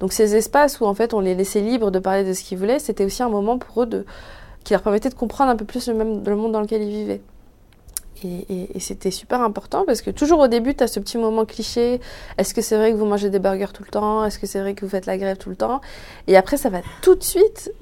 [0.00, 2.58] Donc ces espaces où en fait on les laissait libres de parler de ce qu'ils
[2.58, 4.04] voulaient, c'était aussi un moment pour eux de,
[4.64, 6.90] qui leur permettait de comprendre un peu plus le, même, le monde dans lequel ils
[6.90, 7.22] vivaient.
[8.24, 11.18] Et, et- et c'était super important parce que toujours au début, tu as ce petit
[11.18, 12.00] moment cliché.
[12.38, 14.24] Est-ce que c'est vrai que vous mangez des burgers tout le temps?
[14.24, 15.80] Est-ce que c'est vrai que vous faites la grève tout le temps?
[16.28, 17.72] Et après, ça va tout de suite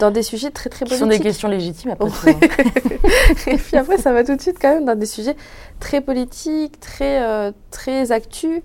[0.00, 0.98] dans des sujets très très politiques.
[1.00, 2.38] sont des questions légitimes après tout, Ouais.
[2.42, 3.46] hein.
[3.46, 5.36] et puis après, ça va tout de suite quand même dans des sujets
[5.80, 8.60] très politiques, très, euh, très actus.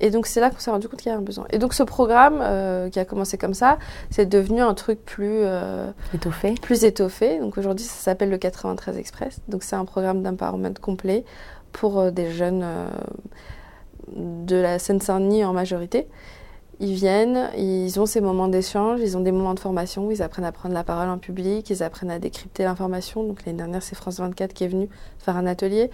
[0.00, 1.46] Et donc, c'est là qu'on s'est rendu compte qu'il y avait un besoin.
[1.50, 3.78] Et donc, ce programme euh, qui a commencé comme ça,
[4.10, 6.54] c'est devenu un truc plus, euh, Étoffé.
[6.60, 7.38] plus étoffé.
[7.38, 9.40] Donc, aujourd'hui, ça s'appelle le 93 Express.
[9.48, 11.24] Donc, c'est un programme d'empowerment complet
[11.72, 12.88] pour euh, des jeunes euh,
[14.16, 16.08] de la Seine-Saint-Denis en majorité.
[16.80, 20.22] Ils viennent, ils ont ces moments d'échange, ils ont des moments de formation où ils
[20.22, 23.22] apprennent à prendre la parole en public, ils apprennent à décrypter l'information.
[23.22, 25.90] Donc l'année dernière, c'est France 24 qui est venu faire un atelier.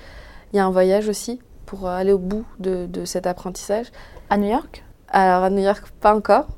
[0.53, 3.93] Il y a un voyage aussi pour aller au bout de, de cet apprentissage.
[4.29, 4.83] À New York?
[5.07, 6.49] Alors à New York, pas encore,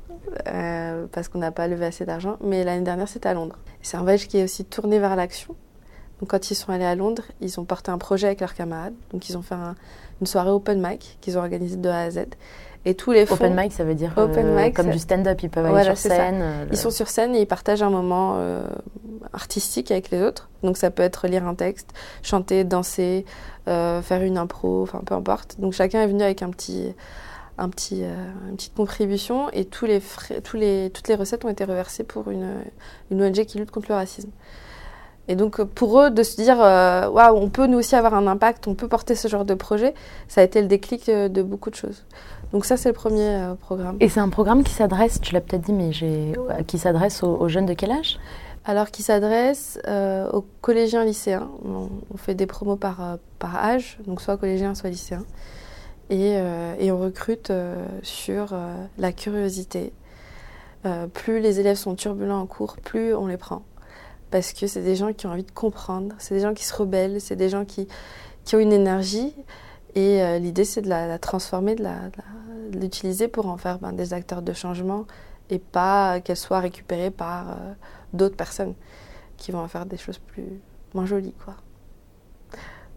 [0.47, 3.57] euh, parce qu'on n'a pas levé assez d'argent, mais l'année dernière, c'était à Londres.
[3.83, 5.55] C'est un voyage qui est aussi tourné vers l'action.
[6.19, 8.95] Donc quand ils sont allés à Londres, ils ont porté un projet avec leurs camarades.
[9.11, 9.75] Donc ils ont fait un-
[10.19, 12.25] une soirée open mic qu'ils ont organisée de A à Z.
[12.85, 15.41] Et tous les fonds, Open mic, ça veut dire Open euh, mic, comme du stand-up,
[15.41, 16.15] ils peuvent aller Voilà, sur c'est ça.
[16.17, 16.39] scène.
[16.41, 18.65] euh, Ils sont sur scène et ils partagent un moment euh,
[19.31, 20.49] artistique avec les autres.
[20.63, 21.91] Donc ça peut être lire un texte,
[22.23, 23.25] chanter, danser,
[23.69, 25.59] euh, faire une impro, enfin peu importe.
[25.59, 26.93] Donc chacun est venu avec un petit,
[27.57, 31.49] un petit, une petite contribution et tous les frais, tous les, toutes les recettes ont
[31.49, 32.49] été reversées pour une,
[33.11, 34.29] une ONG qui lutte contre le racisme.
[35.27, 38.13] Et donc euh, pour eux de se dire euh, waouh on peut nous aussi avoir
[38.13, 39.93] un impact, on peut porter ce genre de projet,
[40.27, 42.03] ça a été le déclic euh, de beaucoup de choses.
[42.51, 43.95] Donc ça c'est le premier euh, programme.
[44.01, 46.33] Et c'est un programme qui s'adresse, tu l'as peut-être dit, mais j'ai,
[46.67, 48.19] qui s'adresse aux, aux jeunes de quel âge?
[48.65, 51.49] Alors, qui s'adresse euh, aux collégiens lycéens.
[51.65, 55.25] On, on fait des promos par, euh, par âge, donc soit collégiens, soit lycéens.
[56.09, 56.35] Et,
[56.79, 57.51] et on recrute
[58.03, 58.53] sur
[58.99, 59.93] la curiosité.
[61.13, 63.63] Plus les élèves sont turbulents en cours, plus on les prend.
[64.33, 66.73] Parce que c'est des gens qui ont envie de comprendre, c'est des gens qui se
[66.73, 67.87] rebellent, c'est des gens qui,
[68.45, 69.31] qui ont une énergie.
[69.93, 71.85] Et euh, l'idée, c'est de la, la transformer, de
[72.71, 75.05] l'utiliser pour en faire ben, des acteurs de changement
[75.51, 77.73] et pas qu'elle soit récupérée par euh,
[78.13, 78.73] d'autres personnes
[79.37, 80.59] qui vont en faire des choses plus
[80.95, 81.53] moins jolies, quoi.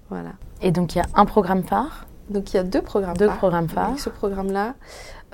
[0.08, 0.32] Voilà.
[0.62, 3.26] Et donc il y a un programme phare, Donc il y a deux programmes deux
[3.26, 3.36] phares.
[3.36, 3.98] programmes phares.
[3.98, 4.74] Ce programme-là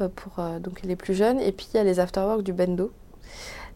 [0.01, 1.39] euh, pour euh, donc les plus jeunes.
[1.39, 2.91] Et puis il y a les afterwork du Bendo.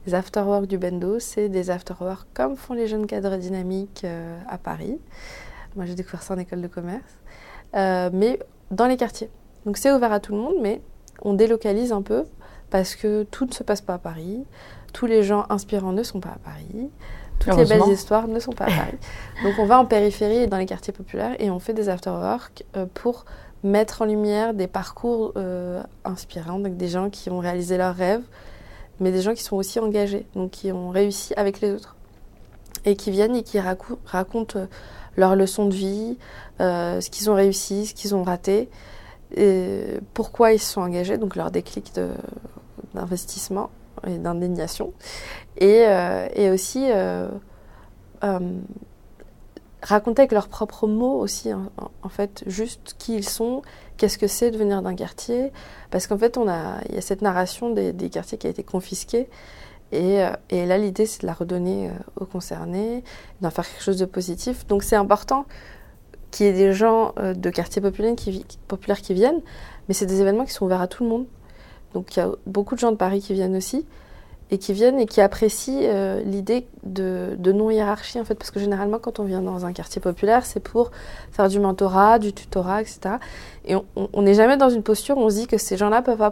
[0.06, 4.56] Les afterwork du Bendo, c'est des afterwork comme font les jeunes cadres dynamiques euh, à
[4.56, 5.00] Paris.
[5.74, 7.18] Moi j'ai découvert ça en école de commerce.
[7.74, 8.38] Euh, mais
[8.70, 9.28] dans les quartiers.
[9.64, 10.80] Donc c'est ouvert à tout le monde, mais
[11.22, 12.24] on délocalise un peu
[12.70, 14.44] parce que tout ne se passe pas à Paris.
[14.92, 16.88] Tous les gens inspirants ne sont pas à Paris.
[17.40, 18.98] Toutes les belles histoires ne sont pas à Paris.
[19.42, 22.64] Donc on va en périphérie et dans les quartiers populaires et on fait des afterwork
[22.76, 23.24] euh, pour
[23.64, 25.32] mettre en lumière des parcours
[26.04, 28.22] inspirants, donc des gens qui ont réalisé leurs rêves,
[29.00, 31.96] mais des gens qui sont aussi engagés, donc qui ont réussi avec les autres.
[32.84, 34.66] Et qui viennent et qui racontent euh,
[35.16, 36.18] leurs leçons de vie,
[36.60, 38.68] euh, ce qu'ils ont réussi, ce qu'ils ont raté,
[39.34, 41.92] et pourquoi ils se sont engagés, donc leur déclic
[42.94, 43.70] d'investissement
[44.06, 44.92] et d'indignation,
[45.58, 46.86] et, euh, et aussi
[49.82, 51.70] raconter avec leurs propres mots aussi, en,
[52.02, 53.62] en- fait, juste qui ils sont,
[53.96, 55.52] qu'est-ce que c'est de venir d'un quartier,
[55.90, 58.62] parce qu'en fait, on a, il y a cette narration des, quartiers qui a été
[58.62, 59.28] confisquée,
[59.92, 63.04] et, euh, et là, l'idée, c'est de la redonner euh, aux concernés,
[63.40, 64.66] d'en faire quelque chose de positif.
[64.66, 65.46] Donc, c'est important
[66.32, 69.40] qu'il y ait des gens euh, de quartiers populaires qui, populaires qui viennent,
[69.86, 71.26] mais c'est des événements qui sont ouverts à tout le monde.
[71.94, 73.86] Donc, il y a beaucoup de gens de Paris qui viennent aussi,
[74.50, 78.98] et qui viennent et qui apprécient euh, l'idée de, non-hiérarchie, en fait, parce que généralement,
[78.98, 80.92] quand on vient dans un quartier populaire, c'est pour
[81.32, 83.16] faire du mentorat, du tutorat, etc.
[83.64, 86.22] Et on- n'est jamais dans une posture où on se dit que ces gens-là peuvent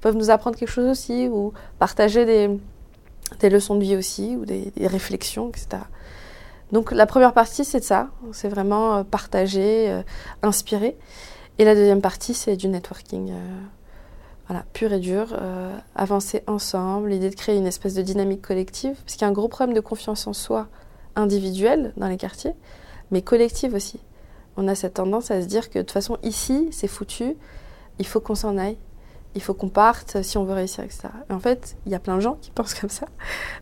[0.00, 4.72] peuvent nous apprendre quelque chose aussi, ou partager des, leçons de vie aussi, ou des,
[4.80, 5.82] réflexions, etc.
[6.70, 10.02] Donc la première partie, c'est de ça, c'est vraiment euh, partager, euh,
[10.42, 10.96] inspirer.
[11.58, 13.32] Et la deuxième partie, c'est du networking.
[14.52, 18.96] Voilà, pur et dur, euh, avancer ensemble, l'idée de créer une espèce de dynamique collective,
[18.96, 20.68] parce qu'il y a un gros problème de confiance en soi
[21.16, 22.52] individuelle dans les quartiers,
[23.10, 23.98] mais collective aussi.
[24.58, 27.34] On a cette tendance à se dire que de toute façon, ici, c'est foutu,
[27.98, 28.76] il faut qu'on s'en aille,
[29.34, 31.08] il faut qu'on parte si on veut réussir, etc.
[31.30, 33.06] Et en fait, il y a plein de gens qui pensent comme ça.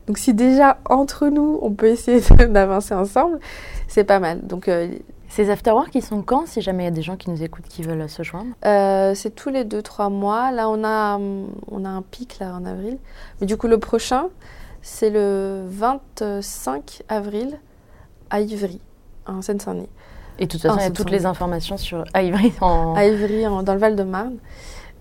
[0.08, 3.38] Donc si déjà, entre nous, on peut essayer d'avancer ensemble,
[3.86, 4.44] c'est pas mal.
[4.44, 4.88] Donc euh,
[5.30, 7.68] Ces afterworks, ils sont quand Si jamais il y a des gens qui nous écoutent
[7.68, 8.50] qui veulent se joindre?
[8.66, 10.50] Euh, c'est tous les 2-3 mois.
[10.50, 12.98] Là, on a, on a un pic là, en avril.
[13.40, 14.26] Mais du coup, le prochain,
[14.82, 17.58] c'est le 25 avril
[18.28, 18.80] à Ivry,
[19.26, 19.88] en Seine-Saint-Denis.
[20.40, 22.94] Et de toute façon, Ah, il y a toutes les informations sur ah, Ivry en
[22.96, 24.36] À Ivry, en- dans le Val-de-Marne.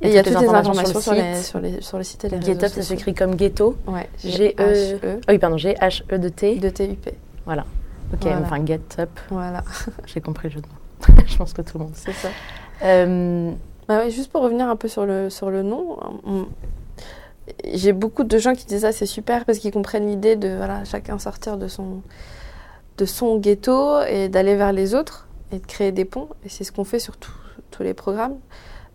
[0.02, 1.44] Et il y a toutes les informations sur le site.
[1.46, 3.76] sur, les, sur et les réseaux GitHub, ça s'écrit comme ghetto.
[3.88, 4.54] Ouais, G-E.
[4.58, 6.56] G-H-E Ah oui, pardon, G-H-E-D-T.
[6.60, 7.10] de TUP.
[7.46, 7.66] Voilà.
[8.14, 8.42] Ok, Voilà.
[8.42, 9.10] enfin get up.
[9.30, 9.64] Voilà,
[10.06, 11.22] J'ai compris le jeu de mots.
[11.28, 12.12] Je pense que tout le monde sait.
[12.14, 12.30] ça.
[12.84, 13.52] Euh,
[13.88, 16.48] Bah ouais, juste pour revenir un peu sur le, sur le nom, on-
[17.74, 20.84] j'ai beaucoup de gens qui disent ça, c'est super parce qu'ils comprennent l'idée de voilà,
[20.86, 22.02] chacun sortir de son,
[22.98, 26.30] de son ghetto et d'aller vers les autres et de créer des ponts.
[26.46, 27.32] Et c'est ce qu'on fait sur tous
[27.72, 28.36] tous les programmes.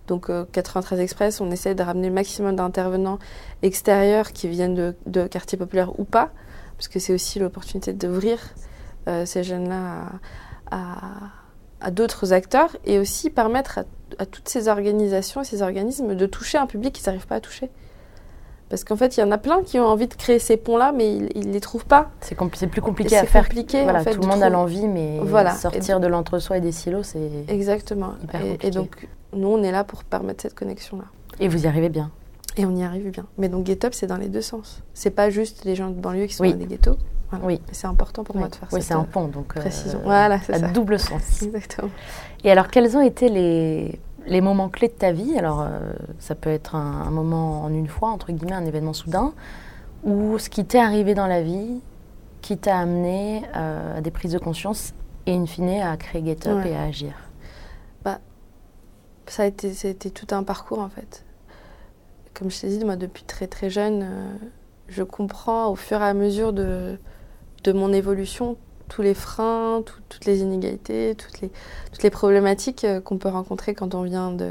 [0.09, 3.18] Donc euh, 93 Express, on essaie de ramener le maximum d'intervenants
[3.62, 6.31] extérieurs qui viennent de, de quartiers populaires ou pas,
[6.77, 8.38] parce que c'est aussi l'opportunité d'ouvrir
[9.27, 10.07] ces jeunes-là
[10.71, 10.99] à, à-
[11.81, 13.83] à d'autres acteurs et aussi permettre à,
[14.23, 17.40] à toutes ces organisations et ces organismes de toucher un public qu'ils n'arrivent pas à
[17.40, 17.71] toucher.
[18.71, 20.93] Parce qu'en fait, il y en a plein qui ont envie de créer ces ponts-là,
[20.93, 22.11] mais ils ne les trouvent pas.
[22.21, 23.45] c'est compli- plus compliqué à c'est faire.
[23.45, 25.55] compliqué, voilà, en fait, tout le monde a l'envie, mais Voilà.
[25.55, 27.31] sortir de l'entre-soi et des silos, c'est.
[27.49, 28.14] Exactement.
[28.23, 31.05] Hyper Et, et donc, nous, on est là pour permettre cette connexion-là.
[31.40, 32.11] Et vous y arrivez bien.
[32.57, 33.27] Et on y arrive bien.
[33.37, 34.81] Mais donc, Get Up, c'est dans les deux sens.
[34.95, 36.53] C'est pas juste les gens de banlieue qui sont Oui.
[36.55, 36.97] dans des ghettos.
[37.40, 37.55] Voilà.
[37.55, 37.61] Oui.
[37.73, 39.57] C'est important pour moi Oui, de faire Oui, cette c'est un euh, pont, donc.
[39.57, 40.01] euh, précision.
[40.05, 40.68] Voilà, c'est ça.
[40.68, 41.42] double sens.
[41.42, 41.90] Exactement.
[42.44, 45.38] Et alors, quels ont été les, les moments clés de ta vie?
[45.38, 45.79] Alors, euh,
[46.18, 49.33] ça peut être un, un moment en une fois, entre guillemets, un événement soudain,
[50.05, 51.81] ou ce qui t'est arrivé dans la vie,
[52.42, 54.92] qui t'a amené euh, à des prises de conscience
[55.27, 56.70] et, in fine, à créer Get Up Ouais.
[56.73, 57.12] et à agir?
[59.27, 59.70] ça a été,
[60.11, 61.25] tout un parcours en fait.
[62.35, 64.07] Comme je t'ai dit, moi depuis très très jeune,
[64.88, 66.99] je comprends au fur et à mesure de,
[67.64, 68.57] de mon évolution
[68.88, 71.50] tous les freins, tout- toutes les inégalités, toutes les,
[71.90, 74.50] toutes les problématiques euh, qu'on peut rencontrer quand on vient de,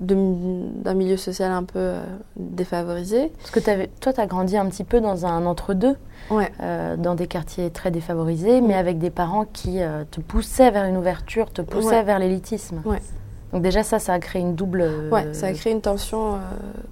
[0.00, 2.02] d'un milieu social un peu euh,
[2.36, 3.30] défavorisé.
[3.38, 3.60] Parce que
[4.00, 5.96] toi, tu as grandi un petit peu dans un entre-deux,
[6.30, 6.50] Ouais.
[6.60, 10.84] euh, dans des quartiers très défavorisés, mais avec des parents qui euh, te poussaient vers
[10.84, 12.02] une ouverture, te poussaient Ouais.
[12.04, 12.80] vers l'élitisme.
[12.86, 13.00] Ouais.
[13.52, 15.08] Donc déjà, ça, ça a créé une double...
[15.12, 16.38] Ouais, ça a créé une tension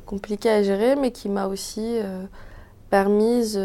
[0.06, 1.98] compliquée à gérer, mais qui m'a aussi
[2.90, 3.58] permise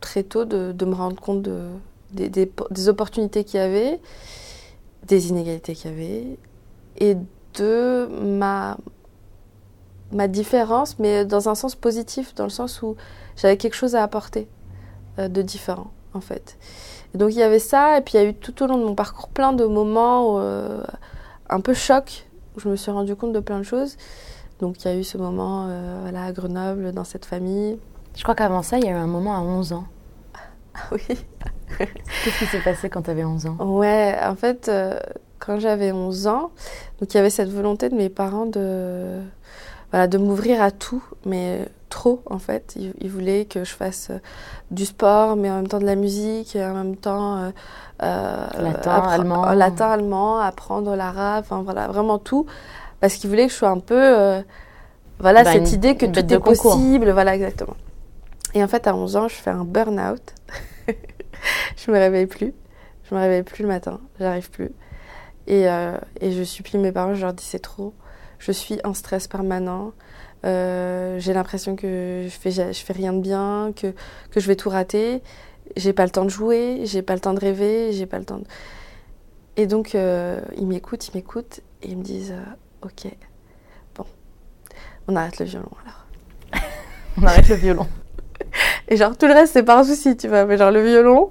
[0.00, 1.68] très tôt de, me rendre compte de,
[2.12, 4.00] des, opportunités qu'il y avait,
[5.06, 6.38] des inégalités qu'il y avait,
[6.98, 7.16] et
[7.58, 8.76] de ma,
[10.28, 12.96] différence, mais dans un sens positif, dans le sens où
[13.36, 14.46] j'avais quelque chose à apporter
[15.18, 16.58] euh, de différent, en fait.
[17.14, 18.84] Donc il y avait ça, et puis il y a eu tout au long de
[18.84, 20.82] mon parcours plein de moments euh,
[21.48, 23.96] un peu choc, où je me suis rendu compte de plein de choses.
[24.60, 27.78] Donc il y a eu ce moment euh, à Grenoble, dans cette famille.
[28.16, 29.84] Je crois qu'avant ça, il y a eu un moment à 11 ans.
[30.74, 31.00] Ah oui.
[31.78, 33.56] Qu'est-ce qui s'est passé quand tu avais 11 ans?
[33.58, 34.98] Ouais, en fait, euh,
[35.38, 36.50] quand j'avais 11 ans,
[37.00, 39.20] donc il y avait cette volonté de mes parents de,
[39.90, 42.74] voilà, de m'ouvrir à tout, mais trop en fait.
[42.76, 44.18] Ils, ils voulaient que je fasse euh,
[44.70, 47.50] du sport, mais en même temps de la musique, et en même temps euh,
[48.02, 49.48] euh, Latin, allemand.
[49.48, 52.46] euh, latin, allemand, apprendre l'arabe, enfin voilà, vraiment tout,
[53.00, 54.42] parce qu'ils voulaient que je sois un peu,
[55.18, 57.74] voilà, Bah, cette une- idée que tout est possible, voilà exactement.
[58.54, 60.34] Et en fait, à 11 ans, je fais un burn-out.
[61.76, 62.52] je me réveille plus.
[63.04, 64.00] Je me réveille plus le matin.
[64.18, 64.70] J'arrive plus.
[65.46, 67.14] Et, euh, et je supplie mes parents.
[67.14, 67.94] Je leur dis c'est trop.
[68.38, 69.92] Je suis en stress permanent.
[70.44, 73.94] Euh, j'ai l'impression que je fais, je fais rien de bien, que,
[74.30, 75.22] que je vais tout rater.
[75.76, 76.82] J'ai pas le temps de jouer.
[76.84, 77.92] J'ai pas le temps de rêver.
[77.92, 78.44] J'ai pas le temps de...
[79.56, 81.60] Et donc, euh, ils m'écoutent, ils m'écoutent.
[81.82, 82.34] Et ils me disent
[82.82, 83.10] ok,
[83.94, 84.04] bon,
[85.08, 86.62] on arrête le violon alors.
[87.18, 87.86] On arrête le violon.
[88.92, 90.44] Et genre, tout le reste, c'est pas un souci, tu vois.
[90.44, 91.30] Mais genre, le violon,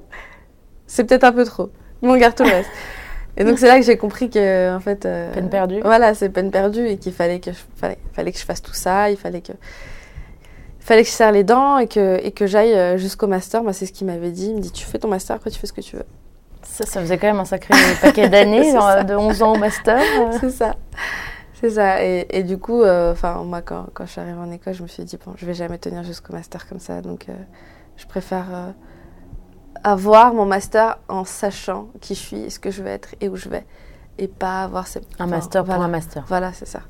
[0.87, 1.69] c'est peut-être un peu trop.
[2.01, 2.69] Mais on garde tout le reste.
[3.37, 5.05] Et donc, c'est là que j'ai compris que, en fait.
[5.05, 5.79] euh, Peine perdue.
[5.83, 8.73] Voilà, c'est peine perdue et qu'il fallait que, je, fallait, fallait que je fasse tout
[8.73, 9.11] ça.
[9.11, 9.51] Il fallait que.
[10.79, 13.61] Il fallait que je serre les dents et que, et que j'aille euh, jusqu'au master.
[13.61, 14.47] Moi, c'est ce qu'il m'avait dit.
[14.47, 16.05] Il me dit Tu fais ton master, après, tu fais ce que tu veux.
[16.63, 18.73] Ça, ça faisait quand même un sacré paquet d'années,
[19.07, 19.99] de 11 ans au master.
[19.99, 20.31] euh.
[20.39, 20.75] C'est ça.
[21.61, 22.03] C'est ça.
[22.03, 24.83] Et, et du coup, euh, enfin, moi, quand, quand je suis arrivée en école, je
[24.83, 27.01] me suis dit, bon, je vais jamais tenir jusqu'au master comme ça.
[27.01, 27.33] Donc, euh,
[27.97, 28.71] je préfère euh,
[29.83, 33.35] avoir mon master en sachant qui je suis, ce que je vais être et où
[33.35, 33.65] je vais.
[34.17, 34.99] Et pas avoir ce...
[35.19, 35.85] Un master pour voilà.
[35.85, 36.25] un master.
[36.27, 36.81] Voilà, c'est ça.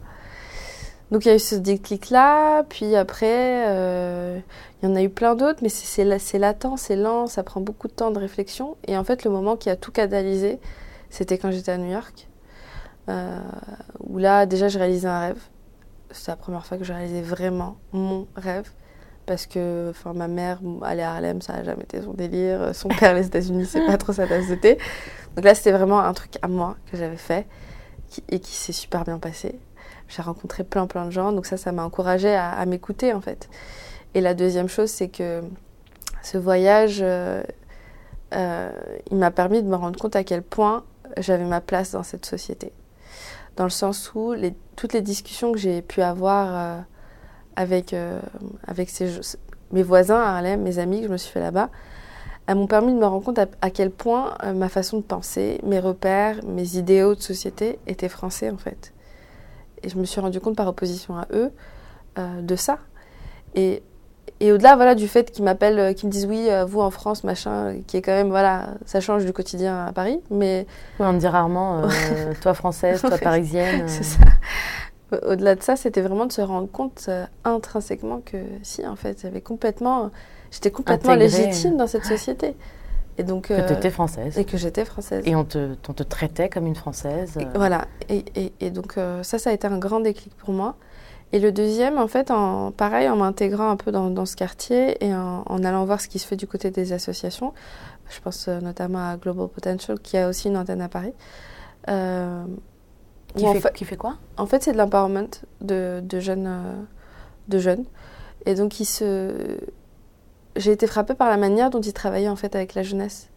[1.12, 3.65] Donc il y a eu ce déclic-là, puis après,
[4.81, 7.27] il y en a eu plein d'autres, mais c'est- c'est la- c'est latent, c'est lent,
[7.27, 8.77] ça prend beaucoup de temps de réflexion.
[8.88, 10.57] Et en fait, le moment qui a tout catalysé,
[11.10, 12.29] c'était quand j'étais à New York,
[13.08, 15.40] où là, déjà, je réalisais un rêve.
[16.12, 18.70] C'était la première fois que je réalisais vraiment mon rêve.
[19.26, 22.74] Parce que enfin, ma mère, aller à Harlem, ça n'a jamais été son délire.
[22.76, 24.78] Son père, les États-Unis, c'est pas trop sa tasse de thé.
[25.36, 27.48] Donc là, c'était vraiment un truc à moi que j'avais fait
[28.10, 29.58] qui- et qui s'est super bien passé.
[30.10, 33.22] J'ai rencontré plein plein de gens, donc ça, ça m'a encouragée à, à m'écouter en
[33.22, 33.48] fait.
[34.14, 35.42] Et la deuxième chose, c'est que
[36.22, 37.42] ce voyage, euh,
[38.34, 38.72] euh,
[39.10, 40.84] il m'a permis de me rendre compte à quel point
[41.18, 42.74] j'avais ma place dans cette société.
[43.56, 44.34] Dans le sens où
[44.76, 46.82] toutes les discussions que j'ai pu avoir euh,
[47.56, 48.20] avec, euh,
[48.66, 48.92] avec
[49.72, 51.70] mes voisins à Harlem, mes amis que je me suis fait là-bas,
[52.48, 55.60] elles m'ont permis de me rendre compte à, quel point euh, ma façon de penser,
[55.64, 58.94] mes repères, mes idéaux de société étaient français en fait.
[59.84, 61.52] Et je me suis rendu compte par opposition à eux
[62.18, 62.78] de ça.
[63.56, 63.82] Et,
[64.43, 66.91] et au-delà voilà, du fait qu'ils m'appellent, euh, qu'ils me disent oui, euh, vous en
[66.91, 70.65] France, machin, euh, qui est quand même, voilà, ça change du quotidien à Paris, mais
[70.99, 71.88] Oui, on dit rarement, euh,
[72.41, 73.88] toi française, toi parisienne.
[73.88, 74.17] c'est ça.
[75.12, 78.95] Au- Au-delà de ça, c'était vraiment de se rendre compte euh, intrinsèquement que si, en
[78.95, 80.10] fait, j'avais complètement,
[80.51, 81.45] j'étais complètement Intégrée.
[81.47, 82.56] légitime dans cette société.
[83.17, 84.38] Et donc, Que tu étais française.
[84.38, 85.21] et que j'étais française.
[85.27, 87.38] Et on te, on te traitait comme une française.
[87.39, 87.45] Et.
[87.56, 87.86] Voilà.
[88.08, 90.75] Et, et- et donc, ça, ça a été un grand déclic pour moi.
[91.34, 95.04] Et le deuxième, en fait, en, pareil, en m'intégrant un peu dans, dans ce quartier
[95.06, 97.54] et en, en allant voir ce qui se fait du côté des associations,
[98.10, 101.13] je pense euh, notamment à Global Potential, qui a aussi une antenne à Paris.
[101.88, 102.44] euh,
[103.38, 104.15] Qui, fait, fait- qui fait quoi?
[104.38, 105.30] en fait, c'est de l'empowerment
[105.62, 106.74] de, de jeunes, euh,
[107.48, 107.86] de jeunes.
[108.46, 109.58] Et donc, ils se...
[110.58, 113.30] j'ai été frappée par la manière dont ils travaillaient en fait avec la jeunesse.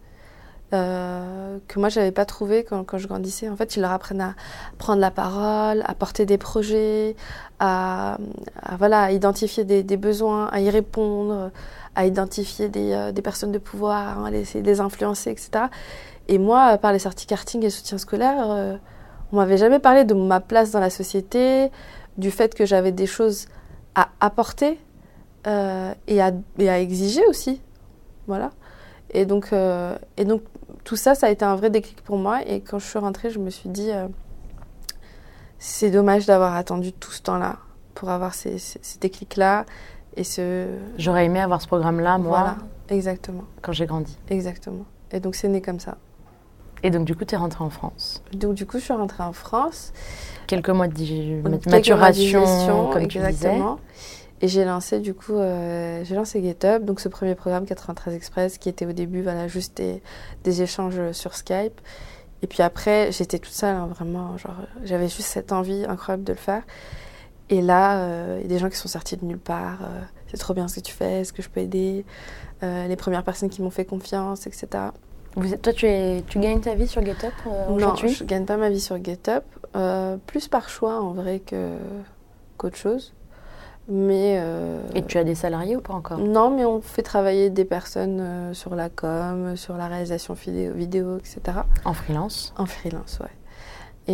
[0.72, 3.48] euh, que moi, je n'avais pas trouvé quand, quand je grandissais.
[3.48, 4.35] En fait, ils leur apprennent à
[4.78, 7.14] prendre la parole, à porter des projets,
[7.60, 8.18] à,
[8.78, 11.50] voilà, identifier des, besoins, à y répondre,
[11.94, 15.66] à identifier des, euh, personnes de pouvoir, à essayer de les influencer, etc.
[16.28, 18.76] Et moi, par les sorties karting et soutien scolaire, euh,
[19.33, 21.70] on m'avait jamais parlé de ma place dans la société,
[22.16, 23.46] du fait que j'avais des choses
[23.94, 24.79] à apporter
[25.46, 27.60] euh, et, à, et à exiger aussi.
[28.26, 28.52] Voilà.
[29.10, 30.42] Et donc, euh, et donc,
[30.85, 32.40] tout ça, ça a été un vrai déclic pour moi.
[32.46, 33.90] Et quand je suis rentrée, je me suis dit,
[35.59, 37.59] c'est dommage d'avoir attendu tout ce temps-là
[37.94, 39.65] pour avoir ces, ces, ces déclics-là.
[40.17, 40.67] Et ce.
[40.98, 42.57] J'aurais aimé avoir ce programme-là, moi, Voilà,
[42.88, 44.17] exactement, quand j'ai grandi.
[44.29, 44.85] exactement.
[45.11, 45.96] Et donc, c'est né comme ça.
[46.83, 48.23] Et donc, du coup, tu es rentrée en France.
[48.33, 49.92] Donc, du coup, je suis rentrée en France.
[50.46, 53.29] Quelques mois de Quelques maturation, mois de digestion, comme tu disais.
[53.31, 53.79] exactement.
[54.42, 58.59] Et j'ai lancé du coup, euh, j'ai lancé GetUp, donc ce premier programme 93 Express
[58.59, 60.02] qui était au début voilà, juste des,
[60.42, 61.81] des échanges sur Skype.
[62.44, 66.32] Et puis après, j'étais toute seule, hein, vraiment, genre, j'avais juste cette envie incroyable de
[66.34, 66.62] le faire.
[67.48, 69.78] Et là, euh, il y a des gens qui sont sortis de nulle part.
[69.80, 72.04] euh, c'est trop bien ce que tu fais, est-ce que je peux aider
[72.62, 74.66] Euh, Les premières personnes qui m'ont fait confiance, etc.
[75.36, 78.44] Vous êtes- toi, tu, es, tu gagnes ta vie sur GetUp euh, non, je gagne
[78.44, 79.42] pas ma vie sur GetUp,
[79.74, 81.76] euh, plus par choix en vrai que
[82.58, 83.14] qu'autre chose.
[83.88, 86.18] Mais euh, Et tu as des salariés ou pas encore?
[86.18, 90.72] Non, mais on fait travailler des personnes euh, sur la com, sur la réalisation vidéo,
[90.72, 91.58] vidéo etc.
[91.85, 92.54] En freelance?
[92.56, 93.28] En freelance, ouais.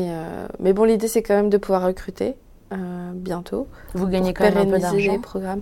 [0.01, 2.37] Et euh, mais bon, l'idée c'est quand même de pouvoir recruter
[3.15, 3.67] bientôt.
[3.95, 5.61] Vous gagnez quand même un peu d'argent les programmes.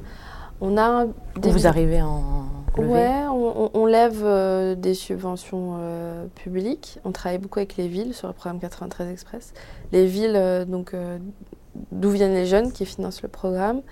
[0.61, 1.07] On a
[1.39, 2.45] des Vous arrivez en
[2.77, 4.23] Ouais, on, on- on lève
[4.79, 5.79] des subventions
[6.35, 6.99] publiques.
[7.05, 9.55] On travaille beaucoup avec les villes sur le programme 93 Express.
[9.93, 10.39] Les villes,
[10.69, 10.95] donc
[11.93, 13.83] d'où viennent les jeunes qui financent le programme.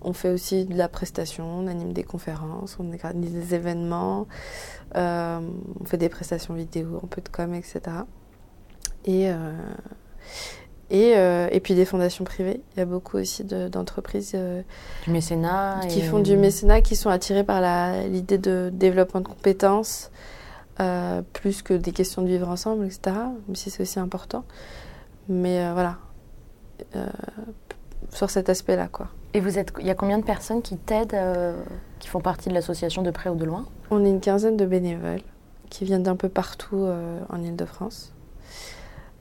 [0.00, 4.26] On fait aussi de la prestation, on anime des conférences, on organise des événements,
[4.94, 5.40] euh,
[5.80, 7.80] on fait des prestations vidéo, un peu de com, etc.
[9.04, 9.52] Et, euh,
[10.90, 12.60] et, euh, et puis des fondations privées.
[12.74, 14.62] Il y a beaucoup aussi de- d'entreprises euh,
[15.04, 17.60] Du mécénat qui et- font du mécénat, qui sont attirés par
[18.08, 20.10] l'idée de développement de compétences,
[20.80, 23.00] euh, plus que des questions de vivre ensemble, etc.
[23.48, 24.44] Même si c'est aussi important.
[25.28, 26.07] Mais euh, voilà, Euh,
[28.10, 29.08] sur cet aspect-là, quoi.
[29.34, 31.62] Et vous êtes, il y a combien de personnes qui t'aident, euh,
[31.98, 33.66] qui font partie de l'association de près ou de loin?
[33.90, 35.20] On est une quinzaine de bénévoles
[35.68, 38.14] qui viennent d'un peu partout euh, en Ile-de-France.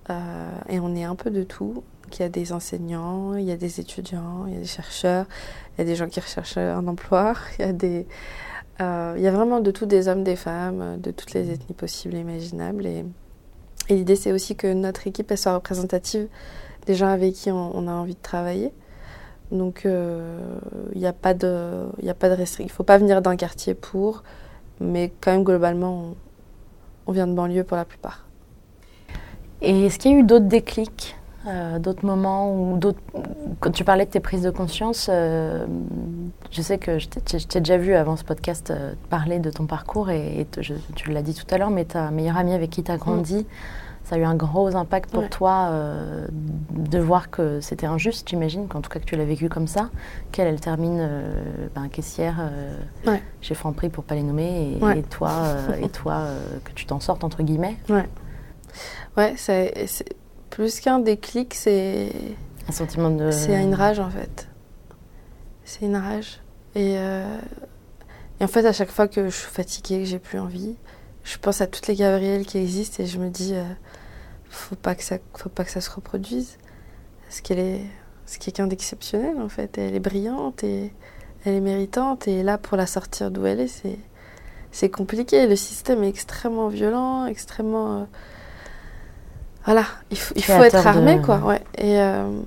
[0.10, 1.84] Euh, et on est un peu de tout.
[2.14, 5.26] Il y a des enseignants, il y a des étudiants, il y a des chercheurs,
[5.76, 8.08] il y a des gens qui recherchent un emploi, il y a des...
[8.80, 11.52] euh, il y a vraiment de tout, des hommes, des femmes, euh, de toutes les
[11.52, 12.86] ethnies possibles et imaginables.
[12.86, 13.04] Et,
[13.90, 16.30] et l'idée, c'est aussi que notre équipe elle soit représentative
[16.88, 18.74] des gens avec qui on, on a envie de travailler.
[19.52, 20.40] Donc, euh,
[20.94, 22.64] il n'y a pas de, il y a pas de restriction.
[22.64, 24.24] Il ne faut pas venir d'un quartier pour,
[24.82, 26.16] mais quand même, globalement, on,
[27.08, 28.26] on vient de banlieue pour la plupart.
[29.62, 31.16] Et est-ce qu'il y a eu d'autres déclics,
[31.48, 33.00] euh, d'autres moments ou d'autres.
[33.62, 35.66] Quand tu parlais de tes prises de conscience, euh,
[36.52, 40.10] je sais que je t'ai déjà vu avant ce podcast euh, parler de ton parcours
[40.10, 42.70] et, et te- je- tu l'as dit tout à l'heure, mais ta meilleure amie avec
[42.70, 43.48] qui tu as grandi,
[44.08, 45.30] ça a eu un gros impact pour Ouais.
[45.30, 46.28] toi euh,
[46.72, 49.90] de voir que c'était injuste, j'imagine, qu'en tout cas que tu l'as vécu comme ça,
[50.32, 53.22] qu'elle, elle termine euh, ben, caissière euh, Ouais.
[53.42, 55.00] chez Franprix pour pas les nommer, et, Ouais.
[55.00, 55.32] et toi,
[55.82, 56.24] et toi
[56.64, 57.76] que tu t'en sortes entre guillemets.
[59.18, 60.16] Ouais, c'est c'est-
[60.50, 62.10] plus qu'un déclic, c'est
[62.70, 63.32] Un sentiment de.
[63.32, 64.48] c'est une rage en fait.
[65.66, 66.40] C'est une rage.
[66.76, 70.76] Et, et en fait, à chaque fois que je suis fatiguée, que j'ai plus envie,
[71.30, 73.64] je pense à toutes les Gabrielles qui existent et je me dis, euh,
[74.50, 76.58] faut pas que ça, faut pas que ça se reproduise.
[77.26, 77.82] Parce qu'elle est,
[78.26, 79.78] c'est quelqu'un d'exceptionnel en fait.
[79.78, 80.94] Elle est brillante et
[81.44, 82.28] elle est méritante.
[82.30, 84.00] Et là, pour la sortir d'où elle est, c'est,
[84.72, 85.48] c'est compliqué.
[85.48, 87.98] Le système est extrêmement violent, extrêmement.
[87.98, 88.04] euh,
[89.66, 91.40] voilà, il faut, il faut être armé de- quoi.
[91.40, 91.62] Ouais.
[91.78, 92.40] Et, euh,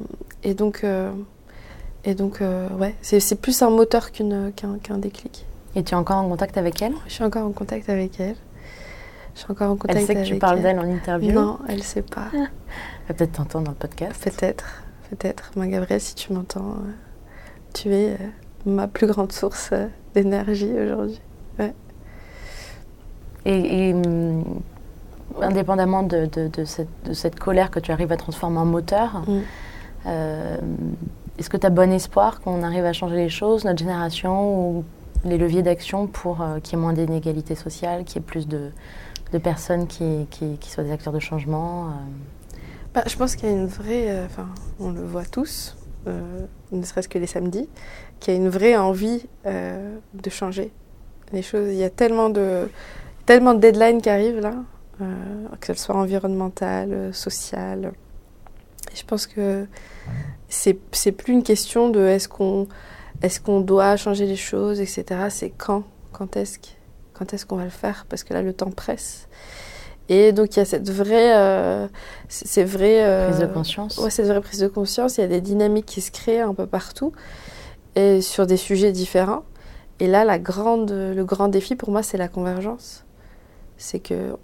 [0.42, 1.12] et donc, euh,
[2.04, 2.40] et donc,
[2.78, 5.44] ouais, c'est, plus un moteur qu'une, qu'un, qu'un déclic.
[5.76, 6.94] Et tu es encore en contact avec elle?
[7.06, 8.36] Je suis encore en contact avec elle.
[9.40, 10.62] Je suis encore en contact Elle sait que avec tu parles elle.
[10.64, 12.26] d'elle en interview Non, elle sait pas.
[12.34, 12.40] Elle
[13.08, 14.22] va peut-être t'entendre dans le podcast.
[14.22, 15.50] Peut-être, peut-être.
[15.56, 16.90] Ma Gabrielle, si tu m'entends, euh,
[17.72, 18.16] tu es euh,
[18.66, 21.20] ma plus grande source euh, d'énergie aujourd'hui.
[23.46, 24.44] Et, et, hum,
[25.40, 29.22] indépendamment de, de- de cette, de cette colère que tu arrives à transformer en moteur,
[29.26, 29.40] Mm.
[30.06, 30.56] euh,
[31.38, 34.84] est-ce que tu as bon espoir qu'on arrive à changer les choses, notre génération, ou
[35.24, 38.46] les leviers d'action pour euh, qu'il y ait moins d'inégalités sociales, qu'il y ait plus
[38.46, 38.70] de,
[39.32, 41.90] de personnes qui, qui- qui soient des acteurs de changement euh,
[42.94, 44.48] Bah, je pense qu'il y a une vraie, euh, enfin,
[44.80, 45.76] on le voit tous,
[46.06, 47.68] euh, ne serait-ce que les samedis,
[48.18, 50.72] qu'il y a une vraie envie de changer
[51.32, 51.68] les choses.
[51.68, 52.68] Il y a tellement de,
[53.26, 54.54] tellement de deadlines qui arrivent là,
[55.60, 57.92] que ce soit environnemental, euh, social.
[58.92, 59.66] Et je pense que
[60.48, 62.66] c'est c'est plus une question de est-ce qu'on
[63.22, 65.04] est-ce qu'on doit changer les choses, etc.
[65.30, 66.66] C'est quand, quand est-ce que-
[67.20, 69.28] quand est-ce qu'on va le faire Parce que là, le temps presse.
[70.08, 71.86] Et donc, il y a cette vraie, euh,
[72.28, 75.18] c- ces vraies, euh, prise de conscience Ouais, cette vraie prise de conscience.
[75.18, 77.12] Il y a des dynamiques qui se créent un peu partout
[77.94, 79.44] et sur des sujets différents.
[80.00, 83.04] Et là, la grande, le grand défi pour moi, c'est la convergence.
[83.76, 84.34] C'est que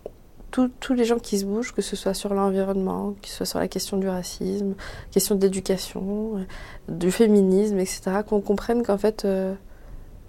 [0.50, 3.46] tous- tous les gens qui se bougent, que ce soit sur l'environnement, que ce soit
[3.46, 4.74] sur la question du racisme,
[5.10, 9.54] question d'éducation, euh, du féminisme, etc., qu'on comprenne qu'en fait, euh,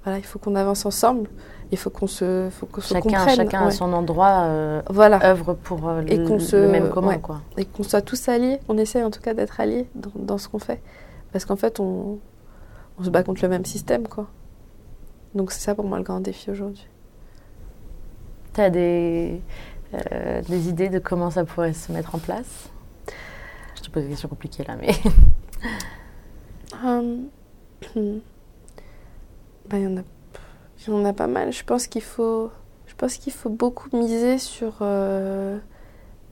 [0.07, 1.29] voilà, il faut qu'on avance ensemble.
[1.69, 3.35] Il faut qu'on se, faut qu'on se Chacun, comprenne.
[3.35, 5.21] chacun à son endroit euh, Voilà.
[5.25, 7.09] œuvre pour euh, Et le, qu'on le même commun.
[7.09, 7.19] ouais.
[7.19, 7.41] Quoi.
[7.57, 8.59] et qu'on soit tous alliés.
[8.69, 10.81] On essaie en tout cas d'être alliés dans, dans ce qu'on fait.
[11.33, 12.19] Parce qu'en fait, on,
[12.97, 14.27] on se bat contre le même système, quoi.
[15.35, 16.87] Donc c'est ça pour moi le grand défi aujourd'hui.
[18.53, 19.41] Tu as des,
[19.93, 22.69] euh, des idées de comment ça pourrait se mettre en place?
[23.75, 24.93] Je te pose des questions compliquées là, mais.
[26.81, 27.25] Hum,
[29.69, 30.03] Ben, il y en a,
[30.87, 31.51] y en a pas mal.
[31.51, 32.51] Je pense qu'il faut,
[32.85, 35.57] je pense qu'il faut beaucoup miser sur euh,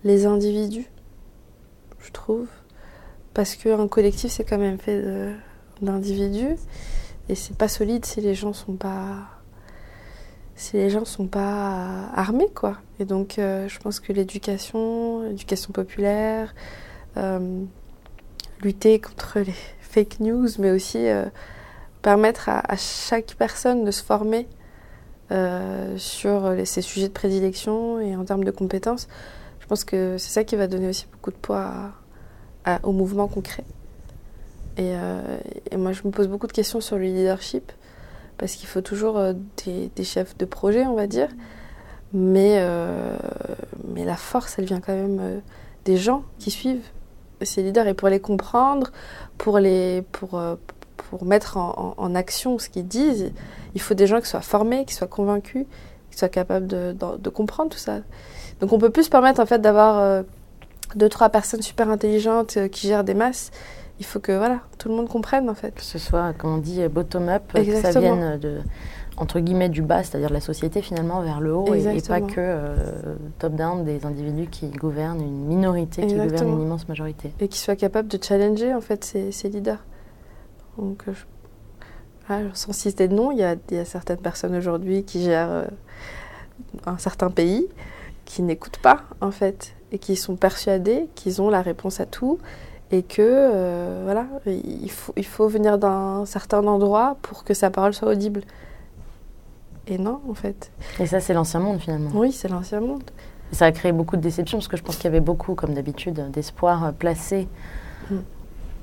[0.04, 0.88] les individus,
[2.00, 2.48] je trouve,
[3.34, 5.04] parce qu'un collectif c'est quand même fait
[5.82, 6.56] d'individus
[7.30, 9.28] et c'est pas solide si les gens sont pas,
[10.56, 12.78] si les gens sont pas armés quoi.
[13.00, 16.54] Et donc euh, je pense que l'éducation, l'éducation populaire,
[17.18, 17.64] euh,
[18.62, 21.08] lutter contre les fake news, mais aussi
[22.06, 24.48] permettre à, chaque personne de se former
[25.32, 29.08] euh, sur ses sujets de prédilection et en termes de compétences.
[29.60, 31.94] Je pense que c'est ça qui va donner aussi beaucoup de poids
[32.84, 33.64] au mouvement concret.
[34.78, 35.38] Et, euh,
[35.72, 37.72] et moi, je me pose beaucoup de questions sur le leadership,
[38.38, 39.34] parce qu'il faut toujours euh,
[39.66, 41.30] des, chefs de projet, on va dire.
[42.14, 42.64] Mais,
[43.88, 45.42] mais la force, elle vient quand même
[45.86, 46.86] des gens qui suivent
[47.42, 47.88] ces leaders.
[47.88, 48.92] Et pour les comprendre,
[49.40, 50.40] pour, les, pour,
[51.10, 53.32] pour mettre en, en- en action ce qu'ils disent,
[53.74, 55.66] il faut des gens qui soient formés, qui soient convaincus,
[56.12, 58.00] qui soient capables de, de- de comprendre tout ça.
[58.62, 60.24] Donc on peut plus se permettre en fait d'avoir euh,
[60.96, 63.52] deux, trois personnes super intelligentes euh, qui gèrent des masses.
[64.00, 65.74] Il faut que voilà, tout le monde comprenne en fait.
[65.76, 68.16] Que ce soit, comme on dit, bottom-up, que ça Exactement.
[68.16, 68.60] vienne de,
[69.18, 71.92] entre guillemets, du bas, c'est-à-dire de la société finalement, vers le haut, et, et pas
[71.94, 72.28] Exactement.
[72.28, 72.76] que euh,
[73.40, 76.58] top-down des individus qui gouvernent une minorité, qui gouverne Exactement.
[76.58, 77.32] une immense majorité.
[77.40, 79.80] et qui soit capable de challenger en fait ces, ces leaders.
[80.78, 81.26] Donc, je-
[82.28, 85.22] voilà, sans citer de nom, il y a, il y a certaines personnes aujourd'hui qui
[85.24, 85.66] gèrent euh,
[86.86, 87.68] un certain pays
[88.26, 92.40] qui n'écoutent pas en fait et qui sont persuadés qu'ils ont la réponse à tout
[92.92, 97.70] et que euh, voilà, il faut, il faut venir d'un certain endroit pour que sa
[97.70, 98.42] parole soit audible.
[99.88, 100.72] Et non, en fait.
[101.00, 102.10] Et ça, c'est l'ancien monde finalement.
[102.16, 103.04] Oui, c'est l'ancien monde.
[103.52, 105.76] Ça a créé beaucoup de déceptions parce que je pense qu'il y avait beaucoup, comme
[105.76, 107.48] d'habitude, d'espoir euh, placé
[108.12, 108.18] Mm.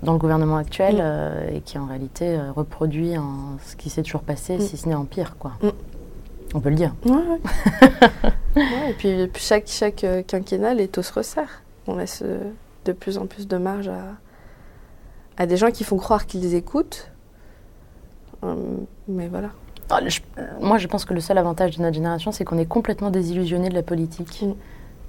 [0.03, 1.01] Dans le gouvernement actuel Mm.
[1.01, 3.15] euh, et qui en réalité euh, reproduit
[3.65, 4.61] ce qui s'est toujours passé, Mm.
[4.61, 5.53] si ce n'est en pire, quoi.
[5.63, 5.69] Mm.
[6.55, 6.95] On peut le dire.
[7.07, 7.41] Ouais, ouais.
[8.57, 8.93] Ouais, et
[9.29, 11.63] puis, chaque, chaque euh, quinquennat, les taux se resserrent.
[11.87, 12.23] On laisse
[12.85, 14.03] de plus en plus de marge à,
[15.39, 17.11] à des gens qui font croire qu'ils écoutent.
[18.43, 19.49] Hum, mais voilà.
[19.89, 20.21] Ah, je-
[20.61, 23.69] moi, je pense que le seul avantage de notre génération, c'est qu'on est complètement désillusionné
[23.71, 24.45] de la politique.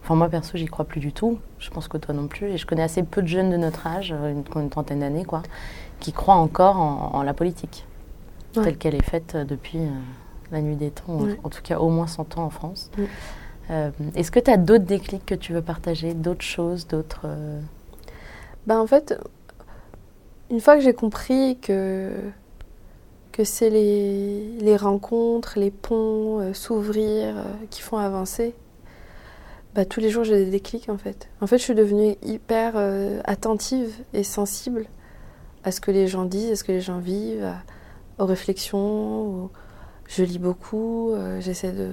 [0.03, 1.39] Enfin, moi, perso, j'y crois plus du tout.
[1.59, 2.47] Je pense que toi non plus.
[2.47, 5.23] Et je connais assez peu de jeunes de notre âge, euh, une, une trentaine d'années,
[5.25, 5.43] quoi,
[5.99, 7.85] qui croient encore en, en la politique,
[8.57, 8.63] Ouais.
[8.65, 9.87] telle qu'elle est faite euh, depuis euh,
[10.51, 11.39] la nuit des temps, en- Ouais.
[11.43, 12.91] en, tout cas au moins 100 ans en France.
[13.71, 17.21] Euh, Est-ce que tu as d'autres déclics que tu veux partager, d'autres choses, d'autres...
[17.25, 17.59] euh,
[18.67, 19.17] Ben, en fait,
[20.51, 22.11] une fois que j'ai compris que,
[23.31, 28.53] que c'est les, les rencontres, les ponts, euh, s'ouvrir, euh, qui font avancer,
[29.75, 31.29] bah, tous les jours j'ai des déclics en fait.
[31.41, 34.85] En fait, je suis devenue hyper euh, attentive et sensible
[35.63, 37.51] à ce que les gens disent, à ce que les gens vivent,
[38.19, 39.49] aux réflexions.
[40.07, 41.91] Je lis beaucoup, euh, j'essaie de-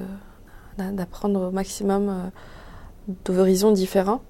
[0.77, 4.21] d'a- d'apprendre au maximum euh, d'horizons différents.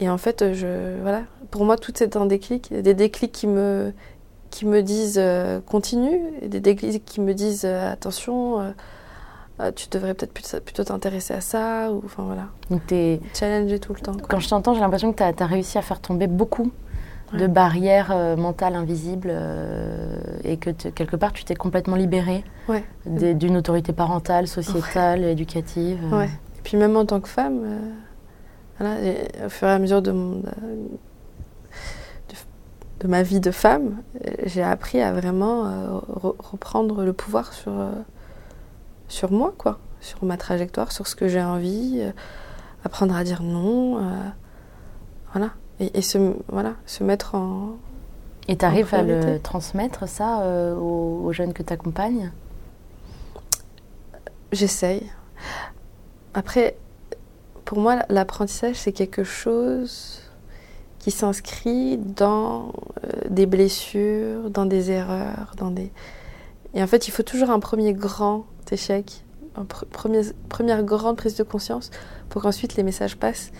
[0.00, 1.22] Et en fait, voilà,
[1.52, 2.72] pour moi, tout c'est un déclic.
[2.72, 3.92] Des déclics qui me,
[4.82, 5.22] disent
[5.66, 8.74] continue, des déclics qui me disent attention,
[9.60, 10.32] euh, euh, tu devrais peut-être
[10.64, 13.20] plutôt t'intéresser à ça, ou enfin voilà, donc t'es-
[13.80, 14.12] tout le temps.
[14.14, 14.26] quoi.
[14.28, 16.70] Quand je t'entends, j'ai l'impression que tu as, réussi à faire tomber beaucoup
[17.32, 22.84] de barrières euh, mentales invisibles euh, et que quelque part tu t'es complètement libérée Ouais.
[23.06, 25.98] d'une autorité parentale, sociétale, éducative.
[26.12, 26.18] euh.
[26.18, 26.26] Ouais.
[26.26, 27.60] Et puis même en tant que femme,
[28.78, 28.96] voilà,
[29.46, 30.42] au fur et à mesure de, mon-
[33.00, 33.96] de, ma vie de femme,
[34.44, 37.90] j'ai appris à vraiment euh, re- reprendre le pouvoir sur, euh,
[39.14, 42.10] sur moi, quoi, sur ma trajectoire, sur ce que j'ai envie, euh,
[42.84, 44.00] apprendre à dire non, euh,
[45.32, 47.76] voilà, et, et se, voilà, se mettre en...
[48.48, 52.32] Et tu arrives à le transmettre ça euh, aux, aux jeunes que tu accompagnes
[54.52, 55.08] J'essaye.
[56.34, 56.76] Après,
[57.64, 60.20] pour moi, l'apprentissage, c'est quelque chose
[60.98, 62.72] qui s'inscrit dans
[63.30, 65.90] des blessures, dans des erreurs, dans des...
[66.74, 69.24] Et en fait, il faut toujours un premier grand échec,
[70.48, 71.90] première grande prise de conscience
[72.28, 73.52] pour qu'ensuite les messages passent.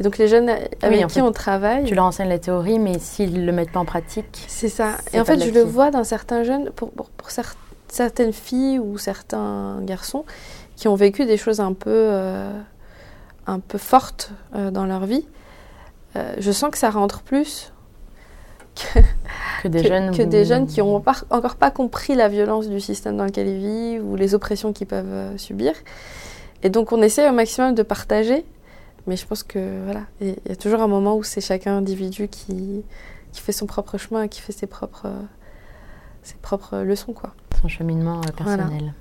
[0.00, 0.48] Et donc les jeunes
[0.82, 1.84] avec en qui fait, on travaille...
[1.84, 4.96] Tu leur enseignes la théorie, mais s'ils ne le mettent pas en pratique, C'est ça.
[5.12, 7.54] Et en fait, je le vois dans certains jeunes, pour, pour, pour cer-
[7.88, 10.24] certaines filles ou certains garçons
[10.76, 12.50] qui ont vécu des choses un peu, euh,
[13.46, 15.26] un peu fortes euh, dans leur vie.
[16.16, 17.72] Euh, je sens que ça rentre plus
[18.74, 19.00] que,
[19.62, 20.14] Que des que, jeunes.
[20.14, 20.96] que des jeunes qui n'ont
[21.30, 24.86] encore pas compris la violence du système dans lequel ils vivent ou les oppressions qu'ils
[24.86, 25.72] peuvent euh, subir.
[26.62, 28.44] Et donc on essaie au maximum de partager,
[29.06, 32.28] mais je pense que voilà, il y a toujours un moment où c'est chacun individu
[32.28, 32.84] qui,
[33.32, 35.22] qui fait son propre chemin, qui fait ses propres, euh,
[36.22, 37.14] ses propres leçons.
[37.14, 37.30] Quoi.
[37.62, 38.92] Son cheminement euh, personnel.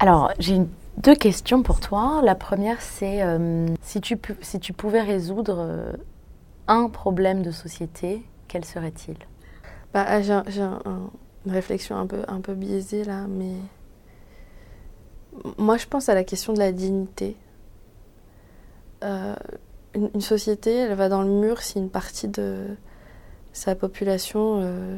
[0.00, 0.60] Alors, j'ai
[0.98, 2.20] deux questions pour toi.
[2.22, 3.22] La première, c'est
[3.80, 5.94] si, tu si tu pouvais résoudre
[6.68, 9.16] un problème de société, quel serait-il?
[9.92, 11.10] Bah, ah, j'ai un- j'ai un- un-
[11.46, 12.06] une réflexion un
[12.40, 13.54] peu, biaisée là, mais
[15.58, 17.36] moi je pense à la question de la dignité.
[19.02, 19.34] Euh,
[19.94, 22.64] une, société, elle va dans le mur si une partie de
[23.52, 24.96] sa population euh,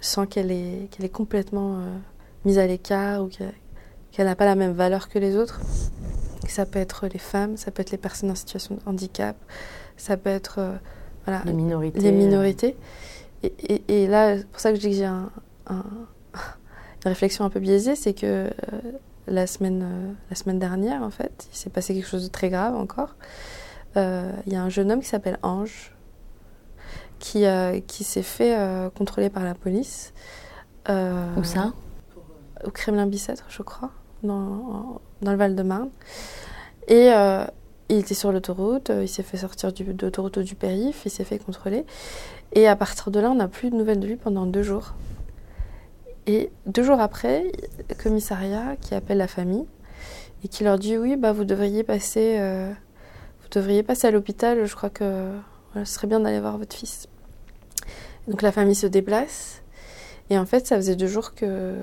[0.00, 1.96] sent qu'elle est, qu'elle est complètement euh,
[2.44, 5.60] mise à l'écart ou qu'elle n'a pas la même valeur que les autres.
[6.50, 9.36] Ça peut être les femmes, ça peut être les personnes en situation de handicap,
[9.96, 10.76] ça peut être euh,
[11.24, 12.00] voilà, Les minorités.
[12.00, 12.76] les minorités.
[13.42, 15.30] Et, et- et là, c'est pour ça que je dis que j'ai un-
[15.68, 15.84] un-
[16.34, 18.50] une réflexion un peu biaisée, c'est que euh,
[19.26, 22.48] la, semaine, euh, la semaine dernière, en fait, il s'est passé quelque chose de très
[22.50, 23.14] grave encore.
[23.96, 25.92] Il y a un jeune homme qui s'appelle Ange,
[27.18, 27.44] qui,
[27.86, 28.56] qui s'est fait
[28.96, 30.12] contrôler par la police.
[30.88, 31.72] Où ça?
[32.64, 33.90] au Kremlin-Bicêtre, je crois,
[34.22, 35.90] dans, dans le Val-de-Marne.
[36.88, 37.44] Et euh,
[37.88, 41.10] il était sur l'autoroute, euh, il s'est fait sortir du, de l'autoroute du périph', il
[41.10, 41.84] s'est fait contrôler.
[42.52, 44.94] Et à partir de là, on n'a plus de nouvelles de lui pendant deux jours.
[46.26, 47.50] Et deux jours après,
[47.88, 49.66] le commissariat qui appelle la famille
[50.44, 52.70] et qui leur dit oui, bah, vous devriez passer, euh,
[53.42, 54.64] vous devriez passer à l'hôpital.
[54.64, 55.28] Je crois que
[55.74, 57.08] ce serait bien d'aller voir votre fils.
[58.28, 59.62] Donc la famille se déplace.
[60.28, 61.74] Et en fait, ça faisait deux jours que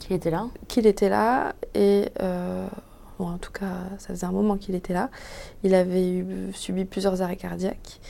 [0.00, 2.66] Qui était là qu'il était là et euh,
[3.18, 5.10] bon, en tout cas ça faisait un moment qu'il était là.
[5.62, 8.00] Il avait eu- subi plusieurs arrêts cardiaques.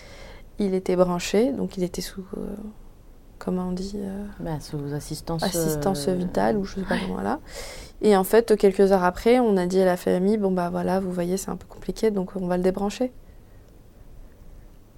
[0.59, 2.47] Il était branché, donc il était sous, euh,
[3.39, 5.43] comment on dit, euh, bah, Sous assistance.
[5.43, 7.41] assistance vitale ou je sais pas comment là.
[8.03, 11.01] Et en fait quelques heures après, on a dit à la famille bon bah voilà,
[11.01, 13.13] vous voyez c'est un peu compliqué, donc on va le débrancher.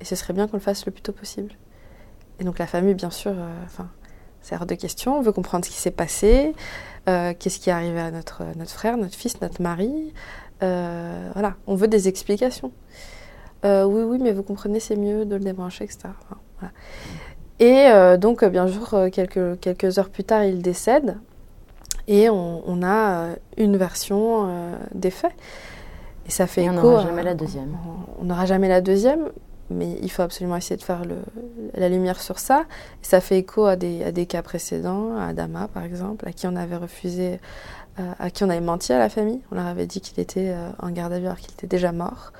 [0.00, 1.52] Et ce serait bien qu'on le fasse le plus tôt possible.
[2.38, 3.88] Et donc la famille, bien sûr, euh, enfin,
[4.46, 5.18] c'est hors de question.
[5.18, 6.54] On veut comprendre ce qui s'est passé,
[7.08, 10.12] euh, qu'est-ce qui est arrivé à notre, notre frère, notre fils, notre mari.
[10.62, 12.70] Euh, voilà, on veut des explications.
[13.64, 15.98] Euh, oui, oui, mais vous comprenez, c'est mieux de le débrancher, etc.
[16.04, 16.72] Enfin, voilà.
[17.58, 21.16] Et donc, bien sûr, quelques, quelques heures plus tard, il décède.
[22.06, 24.48] Et on, on a une version
[24.94, 25.32] des faits.
[26.26, 27.76] Et ça fait Et on n'aura jamais la deuxième.
[28.20, 29.30] on n'aura jamais la deuxième,
[29.70, 31.02] mais il faut absolument essayer de faire
[31.74, 32.64] la lumière sur ça.
[33.02, 36.76] Ça fait écho à des, cas précédents, à Adama par exemple, à qui on avait
[36.76, 37.40] refusé,
[37.98, 39.40] euh, à qui on avait menti à la famille.
[39.50, 41.92] On leur avait dit qu'il était euh, en garde à vue alors qu'il était déjà
[41.92, 42.32] mort.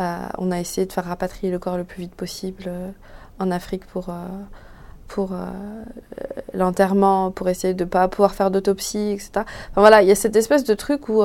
[0.00, 2.90] Euh, on a essayé de faire rapatrier le corps le plus vite possible euh,
[3.38, 4.12] en Afrique pour,
[6.54, 9.30] l'enterrement, pour essayer de ne pas pouvoir faire d'autopsie, etc.
[9.34, 11.22] Enfin, voilà, il y a cette espèce de truc où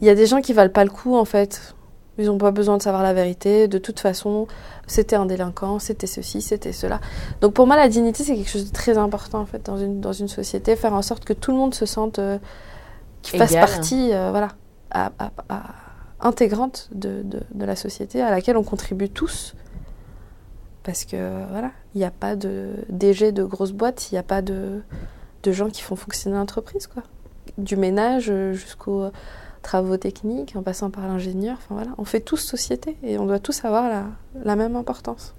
[0.00, 1.74] il y a des gens qui valent pas le coup en fait.
[2.22, 3.68] Ils n'ont pas besoin de savoir la vérité.
[3.68, 4.46] De toute façon,
[4.86, 7.00] c'était un délinquant, c'était ceci, c'était cela.
[7.40, 10.00] Donc pour moi, la dignité, c'est quelque chose de très important en fait dans une,
[10.00, 10.76] dans une société.
[10.76, 12.38] Faire en sorte que tout le monde se sente, euh,
[13.22, 14.48] qu'il fasse partie, euh, voilà,
[14.90, 15.62] à- à- à-
[16.20, 19.54] intégrante de, de- de la société à laquelle on contribue tous.
[20.84, 21.16] Parce que
[21.50, 24.82] voilà, il n'y a pas de DG de grosses boîtes, il n'y a pas de,
[25.44, 27.02] de gens qui font fonctionner l'entreprise, quoi.
[27.58, 29.10] Du ménage euh, jusqu'aux
[29.62, 31.56] travaux techniques, en passant par l'ingénieur.
[31.58, 34.04] Enfin voilà, on fait tous société et on doit tous avoir la,
[34.44, 35.34] la même importance.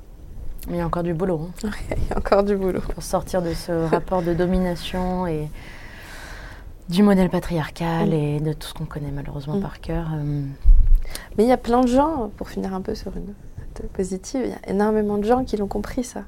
[0.68, 2.80] Mais il y a encore du boulot hein, Il y a encore du boulot.
[2.94, 5.50] pour sortir de ce rapport de domination et
[6.90, 8.14] du modèle patriarcal Mm.
[8.14, 9.62] et de tout ce qu'on connaît malheureusement Mm.
[9.62, 10.08] par cœur.
[10.14, 10.46] euh,
[11.38, 14.42] Mais il y a plein de gens, pour finir un peu sur une note positive,
[14.46, 16.24] il y a énormément de gens qui l'ont compris ça.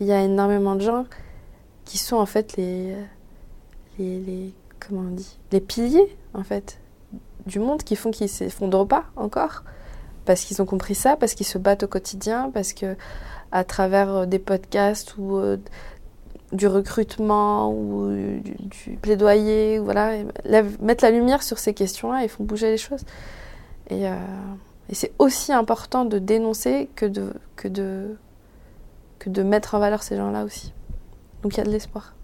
[0.00, 1.04] Il y a énormément de gens
[1.84, 2.94] qui sont en fait les,
[3.98, 6.78] les, les- comment on dit, les piliers en fait
[7.46, 9.62] du monde qui font qu'ils s'effondrent pas encore
[10.26, 12.96] parce qu'ils ont compris ça, parce qu'ils se battent au quotidien, parce que
[13.52, 15.56] à travers euh, des podcasts ou euh,
[16.52, 20.12] du recrutement ou du, du plaidoyer, ou voilà,
[20.80, 23.04] mettre la lumière sur ces questions-là et font bouger les choses.
[23.88, 24.14] Et, euh,
[24.88, 28.16] et c'est aussi important de dénoncer que de, que, de,
[29.18, 30.72] que de mettre en valeur ces gens-là aussi.
[31.42, 32.14] Donc il y a de l'espoir.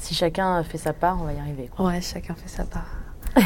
[0.00, 1.68] si chacun fait sa part, on va y arriver.
[1.74, 1.86] quoi.
[1.86, 2.90] Ouais, chacun fait sa part.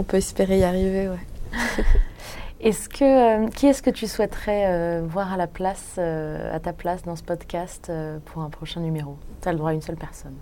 [0.00, 1.52] On peut espérer y arriver, ouais.
[2.62, 6.58] Est-ce que, euh, qui est-ce que tu souhaiterais euh, voir à, la place, euh, à
[6.58, 9.18] ta place dans ce podcast euh, pour un prochain numéro?
[9.42, 10.36] Tu as le droit à une seule personne.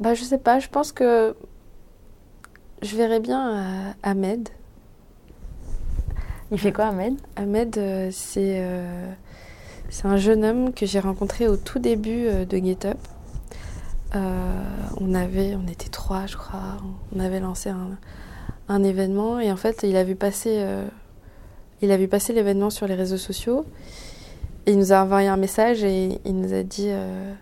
[0.00, 1.36] Bah, je sais pas, je pense que
[2.80, 4.48] je verrais bien euh, Ahmed.
[6.50, 7.20] Il fait quoi, Ahmed?
[7.36, 9.12] Ahmed, euh, c'est euh,
[9.90, 12.98] C'est un jeune homme que j'ai rencontré au tout début euh, de Get Up.
[14.14, 14.62] Euh,
[14.96, 16.78] on avait, on était trois, je crois.
[17.14, 17.98] On avait lancé un,
[18.68, 20.86] un événement et en fait, il a vu passer, euh,
[21.82, 23.64] il a vu passer l'événement sur les réseaux sociaux.
[24.66, 27.32] Et il nous a envoyé un message et il nous a dit euh,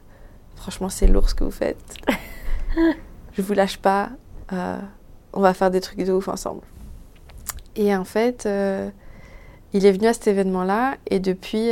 [0.56, 1.78] Franchement, c'est lourd ce que vous faites.
[3.32, 4.10] Je vous lâche pas.
[4.52, 4.78] euh,
[5.32, 6.60] on va faire des trucs de ouf ensemble.
[7.76, 8.46] Et en fait,
[9.72, 11.70] il est venu à cet événement-là et depuis,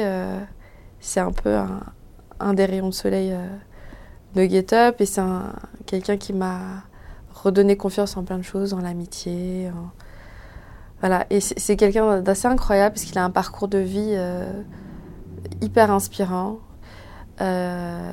[1.01, 1.81] c'est un peu un,
[2.39, 3.35] un des rayons de soleil
[4.35, 5.53] de Get Up et c'est un-
[5.85, 6.85] quelqu'un qui m'a
[7.43, 9.71] redonné confiance en plein de choses, en l'amitié.
[11.01, 14.63] Voilà, et c'est quelqu'un d'assez incroyable parce qu'il a un parcours de vie euh,
[15.63, 16.59] hyper inspirant.
[17.41, 18.13] Euh,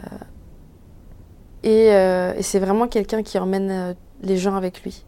[1.64, 5.06] et euh, et c'est vraiment quelqu'un qui emmène les gens avec lui.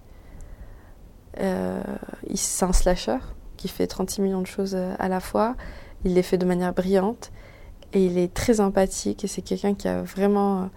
[2.36, 3.20] C'est un slasher
[3.56, 5.56] qui fait 36 millions de choses à la fois.
[6.04, 7.32] Il les fait de manière brillante
[7.94, 10.70] et il est très empathique et c'est quelqu'un qui a vraiment...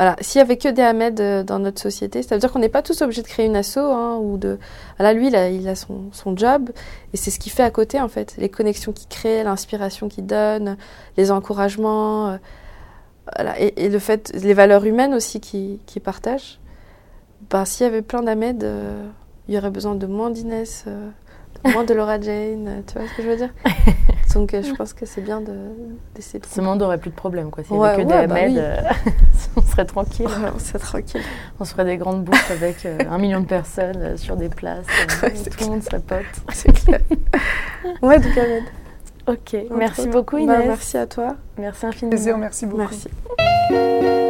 [0.00, 2.58] voilà, s'il y avait que des Ahmed euh, dans notre société, ça veut dire qu'on
[2.58, 4.58] n'est pas tous obligés de créer une asso hein, ou de...
[4.96, 5.36] Voilà, lui, il
[5.68, 6.70] a, son, job
[7.12, 8.34] et c'est ce qu'il fait à côté en fait.
[8.38, 10.78] Les connexions qu'il crée, l'inspiration qu'il donne,
[11.18, 16.60] les encouragements, euh, et, le fait, les valeurs humaines aussi qu'il partage.
[17.50, 19.06] Ben, s'il y avait plein d'Ahmed, euh,
[19.48, 20.86] il y aurait besoin de moins d'Inès,
[21.64, 23.50] moins de Laura Jane, euh, tu vois ce que je veux dire
[24.34, 25.52] Donc euh, je pense que c'est bien de-
[26.14, 26.46] d'essayer de...
[26.46, 27.64] Ce monde aurait plus de problèmes, quoi.
[27.64, 28.58] S'il n'y Ouais, avait que ouais, des bah Ahmed, oui.
[28.60, 28.76] euh,
[29.56, 30.26] on serait tranquille.
[30.26, 31.22] Ouais, c'est tranquille.
[31.58, 34.48] On se ferait des grandes bouches avec euh, un million de personnes euh, sur des
[34.48, 34.86] places.
[35.58, 36.24] tout le monde serait pote.
[36.52, 37.00] C'est clair.
[38.02, 38.62] Ouais, donc Ahmed.
[39.26, 40.10] Ok, entre merci autres.
[40.12, 40.66] beaucoup Bah, Inès.
[40.66, 41.36] merci à toi.
[41.58, 42.10] Merci infiniment.
[42.10, 42.78] Plaisir, merci beaucoup.
[42.82, 44.29] Merci.